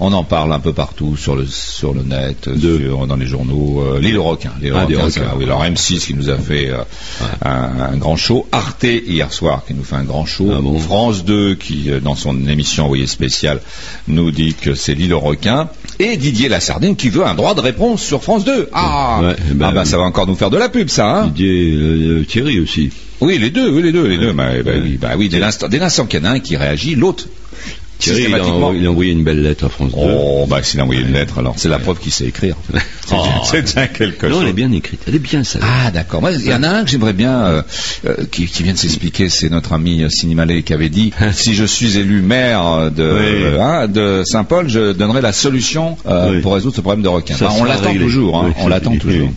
on 0.00 0.12
en 0.12 0.24
parle 0.24 0.52
un 0.52 0.58
peu 0.58 0.72
partout 0.72 1.16
sur 1.16 1.34
le 1.36 1.46
sur 1.46 1.94
le 1.94 2.02
net, 2.02 2.48
sur- 2.60 3.06
dans 3.06 3.16
les 3.16 3.26
journaux. 3.26 3.80
Euh, 3.80 4.00
L'île 4.00 4.18
aux 4.18 4.24
requins, 4.24 4.52
l'île 4.60 4.72
aux 4.74 4.76
Ah, 4.76 4.84
requins, 4.84 5.32
oui. 5.36 5.44
Alors 5.44 5.64
M6 5.64 6.00
qui 6.06 6.14
nous 6.14 6.28
a 6.30 6.36
fait 6.36 6.68
euh, 6.68 6.82
un, 7.42 7.92
un 7.92 7.96
grand 7.96 8.16
show, 8.16 8.46
Arte 8.52 8.82
hier 8.84 9.32
soir 9.32 9.62
qui 9.66 9.72
nous 9.72 9.84
fait 9.84 9.94
un 9.96 10.02
grand 10.04 10.26
show, 10.26 10.50
Ah 10.54 10.60
bon 10.60 10.78
France 10.78 11.24
2 11.24 11.54
qui 11.54 11.90
euh, 11.90 12.00
dans 12.00 12.16
son 12.16 12.46
émission 12.48 12.84
envoyée 12.84 13.06
spéciale 13.06 13.60
nous 14.08 14.30
dit 14.30 14.54
que 14.54 14.74
c'est 14.74 14.94
l'île 14.94 15.14
aux 15.14 15.20
requins, 15.20 15.68
et 15.98 16.16
Didier 16.16 16.48
Lassardine 16.48 16.96
qui 16.96 17.08
veut 17.08 17.24
un 17.24 17.34
droit 17.34 17.54
de 17.54 17.60
réponse 17.60 18.02
sur 18.02 18.22
France 18.22 18.44
2. 18.44 18.68
Ah, 18.72 19.20
Ouais, 19.22 19.36
eh 19.50 19.54
ben, 19.54 19.66
ah 19.68 19.72
bah 19.72 19.84
ça 19.84 19.96
va 19.98 20.04
encore 20.04 20.26
nous 20.26 20.34
faire 20.34 20.50
de 20.50 20.56
la 20.56 20.68
pub 20.68 20.88
ça. 20.88 21.20
Hein 21.22 21.26
Didier, 21.28 21.72
euh, 21.72 22.24
Thierry 22.26 22.58
aussi. 22.60 22.90
oui, 23.20 23.38
les 23.38 23.50
deux, 23.50 23.68
oui, 23.70 23.82
les 23.82 23.92
deux, 23.92 24.06
les 24.06 24.18
deux. 24.18 24.32
Bah, 24.32 24.48
bah, 24.64 24.72
Ouais. 24.72 24.80
oui, 24.82 24.98
bah 25.00 25.10
oui, 25.16 25.28
dès 25.28 25.38
l'instant 25.38 26.06
qu'il 26.06 26.20
y 26.20 26.22
en 26.22 26.26
a 26.26 26.30
un 26.30 26.40
qui 26.40 26.56
réagit, 26.56 26.94
l'autre 26.94 27.26
Thierry, 28.04 28.24
il 28.28 28.34
a, 28.34 28.38
il 28.74 28.86
a 28.86 28.90
envoyé 28.90 29.12
une 29.12 29.24
belle 29.24 29.42
lettre 29.42 29.64
à 29.66 29.68
France 29.68 29.92
2. 29.92 29.98
Oh, 29.98 30.46
bah 30.48 30.62
s'il 30.62 30.80
a 30.80 30.82
envoyé 30.84 31.02
une 31.02 31.12
lettre, 31.12 31.38
alors 31.38 31.54
c'est 31.56 31.68
la 31.68 31.78
preuve 31.78 31.98
qu'il 31.98 32.12
sait 32.12 32.26
écrire. 32.26 32.56
C'est 33.06 33.14
Oh. 33.16 33.22
déjà 33.52 33.86
quelque 33.86 34.24
non, 34.26 34.32
chose. 34.36 34.42
elle 34.44 34.48
est 34.48 34.52
bien 34.54 34.72
écrite. 34.72 35.00
Elle 35.06 35.14
est 35.16 35.18
bien, 35.18 35.44
ça. 35.44 35.58
Ah 35.62 35.90
d'accord. 35.90 36.22
Moi, 36.22 36.32
Il 36.32 36.46
y 36.46 36.54
en 36.54 36.62
a 36.62 36.68
un 36.70 36.84
que 36.84 36.90
j'aimerais 36.90 37.12
bien 37.12 37.36
euh, 37.44 37.62
euh, 38.06 38.14
qui, 38.30 38.46
qui 38.46 38.62
vient 38.62 38.72
de 38.72 38.78
s'expliquer, 38.78 39.28
c'est 39.28 39.50
notre 39.50 39.74
ami 39.74 40.02
euh, 40.02 40.08
Sinimalé 40.08 40.62
qui 40.62 40.72
avait 40.72 40.88
dit 40.88 41.12
si 41.32 41.54
je 41.54 41.64
suis 41.64 41.98
élu 41.98 42.22
maire 42.22 42.90
de, 42.90 43.52
Oui. 43.52 43.60
hein, 43.60 43.88
de 43.88 44.22
Saint-Paul, 44.24 44.70
je 44.70 44.92
donnerai 44.92 45.20
la 45.20 45.32
solution 45.32 45.98
euh, 46.06 46.30
Oui. 46.32 46.40
pour 46.40 46.54
résoudre 46.54 46.74
ce 46.76 46.80
problème 46.80 47.02
de 47.02 47.08
requin. 47.08 47.34
Bah, 47.38 47.50
on 47.58 47.64
l'attend 47.64 47.92
toujours, 47.94 48.38
hein, 48.38 48.44
Oui. 48.48 48.52
on 48.64 48.68
l'attend 48.68 48.96
toujours. 48.96 49.28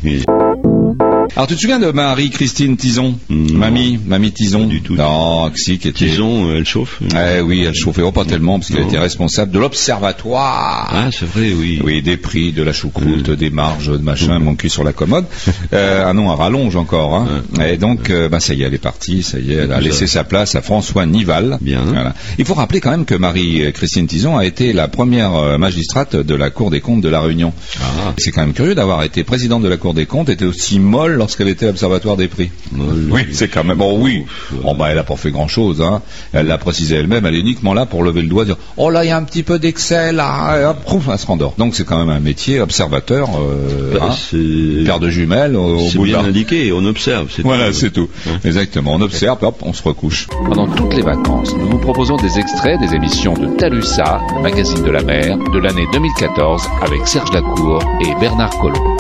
Alors 1.36 1.48
tu 1.48 1.56
te 1.56 1.62
souviens 1.62 1.80
de 1.80 1.92
Marie-Christine 1.92 2.78
Tison, 2.78 3.18
Non. 3.30 3.54
mamie, 3.58 4.00
mamie 4.06 4.32
Tison, 4.32 4.62
Pas 4.62 4.66
du 4.66 4.82
tout. 4.82 4.96
non, 4.96 5.52
si, 5.56 5.78
qui 5.78 5.88
était. 5.88 6.06
Tison, 6.08 6.50
euh, 6.50 6.58
elle 6.58 6.66
chauffe. 6.66 7.00
Eh 7.16 7.42
oui, 7.42 7.64
elle 7.64 7.76
chauffait 7.76 8.02
oh, 8.02 8.12
pas 8.12 8.26
tellement 8.26 8.60
parce 8.60 8.72
qu'elle 8.72 8.84
était 8.88 8.98
responsable 9.00 9.52
de 9.52 9.60
l'observatoire. 9.60 10.90
Ah, 10.92 11.10
c'est 11.12 11.28
vrai, 11.28 11.52
oui. 11.54 11.82
Oui, 11.84 12.02
des 12.02 12.18
prix, 12.18 12.52
de 12.52 12.64
la 12.64 12.74
choucroute, 12.74 13.30
des 13.32 13.50
marges, 13.50 13.92
de 13.92 13.98
machin, 13.98 14.40
mon 14.40 14.56
cul 14.56 14.70
sur 14.70 14.84
la 14.84 14.94
commode. 14.94 15.26
Euh, 15.74 16.06
ah 16.08 16.14
non, 16.14 16.32
à 16.32 16.36
rallonge 16.36 16.76
encore. 16.78 17.16
Hein. 17.16 17.44
Et 17.68 17.78
donc, 17.78 18.10
euh, 18.10 18.30
bah, 18.30 18.40
ça 18.40 18.54
y 18.54 18.62
est, 18.62 18.66
elle 18.66 18.74
est 18.74 18.78
partie, 18.78 19.22
ça 19.22 19.38
y 19.38 19.52
est, 19.52 19.56
elle 19.56 19.74
a 19.74 19.82
laissé 19.82 20.08
sa 20.08 20.24
place 20.24 20.56
à 20.56 20.62
François 20.62 21.06
Nival. 21.06 21.58
Bien. 21.62 21.82
Voilà. 21.82 22.14
Il 22.38 22.46
faut 22.46 22.54
rappeler 22.54 22.80
quand 22.80 22.92
même 22.92 23.04
que 23.06 23.16
Marie-Christine 23.16 24.08
Tison 24.08 24.38
a 24.38 24.46
été 24.46 24.72
la 24.72 24.88
première 24.88 25.36
euh, 25.36 25.58
magistrate 25.58 26.16
de 26.16 26.36
la 26.36 26.50
Cour 26.50 26.70
des 26.72 26.80
comptes 26.80 27.02
de 27.02 27.10
la 27.10 27.20
Réunion. 27.20 27.54
Ah. 27.82 28.14
C'est 28.18 28.32
quand 28.32 28.42
même 28.42 28.54
curieux 28.54 28.76
d'avoir 28.76 29.04
été 29.04 29.24
présidente 29.24 29.62
de 29.64 29.68
la 29.68 29.78
Cour 29.78 29.94
des 29.94 30.06
comptes, 30.06 30.30
était 30.30 30.46
aussi 30.46 30.80
molle 30.80 31.17
lorsqu'elle 31.18 31.48
était 31.50 31.66
à 31.66 31.70
l'Observatoire 31.70 32.16
des 32.18 32.28
prix. 32.28 32.50
Molle. 32.72 33.10
Oui, 33.12 33.22
c'est 33.32 33.48
quand 33.48 33.64
même. 33.64 33.78
Bon, 33.78 34.00
oui. 34.02 34.24
Ouf, 34.54 34.62
Bon, 34.64 34.76
bah, 34.76 34.88
elle 34.92 34.98
a 34.98 35.04
pas 35.04 35.16
fait 35.16 35.32
grand 35.32 35.48
chose, 35.48 35.82
hein. 35.82 36.02
Elle 36.34 36.48
l'a 36.48 36.58
précisé 36.58 36.96
elle-même. 36.96 37.26
Elle 37.26 37.36
est 37.36 37.40
uniquement 37.40 37.74
là 37.74 37.86
pour 37.86 38.04
lever 38.04 38.22
le 38.22 38.28
doigt, 38.28 38.46
dire, 38.46 38.58
oh 38.78 38.90
là, 38.90 39.04
il 39.04 39.08
y 39.10 39.12
a 39.12 39.18
un 39.18 39.24
petit 39.24 39.44
peu 39.44 39.60
d'excès, 39.60 40.12
là, 40.12 40.60
et 40.62 40.66
hop, 40.66 40.78
prouf, 40.84 41.08
elle 41.12 41.18
se 41.20 41.26
rendort. 41.28 41.54
Donc, 41.58 41.76
c'est 41.76 41.86
quand 41.86 41.98
même 41.98 42.10
un 42.10 42.20
métier 42.20 42.60
observateur, 42.62 43.30
euh, 43.40 43.98
Bah, 44.00 44.10
hein. 44.12 44.86
paire 44.86 45.00
de 45.00 45.10
jumelles 45.10 45.56
au, 45.56 45.78
au 45.78 45.90
c'est 45.90 45.98
boulevard. 45.98 46.22
bien 46.22 46.30
indiqué, 46.30 46.72
on 46.72 46.86
observe. 46.86 47.30
c'est 47.36 47.42
Voilà, 47.42 47.68
tout. 47.68 47.74
c'est 47.74 47.92
tout. 47.92 48.10
Exactement. 48.46 48.94
On 48.94 49.02
observe, 49.02 49.38
hop, 49.44 49.60
on 49.64 49.74
se 49.74 49.84
recouche. 49.84 50.28
Pendant 50.48 50.68
toutes 50.68 50.94
les 50.96 51.02
vacances, 51.04 51.54
nous 51.58 51.70
vous 51.70 51.80
proposons 51.80 52.18
des 52.18 52.38
extraits 52.40 52.80
des 52.80 52.94
émissions 52.96 53.34
de 53.34 53.48
Talusa, 53.58 54.22
le 54.36 54.42
magazine 54.44 54.84
de 54.84 54.92
la 54.92 55.04
mer, 55.04 55.38
de 55.54 55.60
l'année 55.60 55.86
2014, 55.94 56.64
avec 56.82 57.08
Serge 57.08 57.32
Lacour 57.34 57.82
et 58.02 58.20
Bernard 58.20 58.58
Collot. 58.60 58.98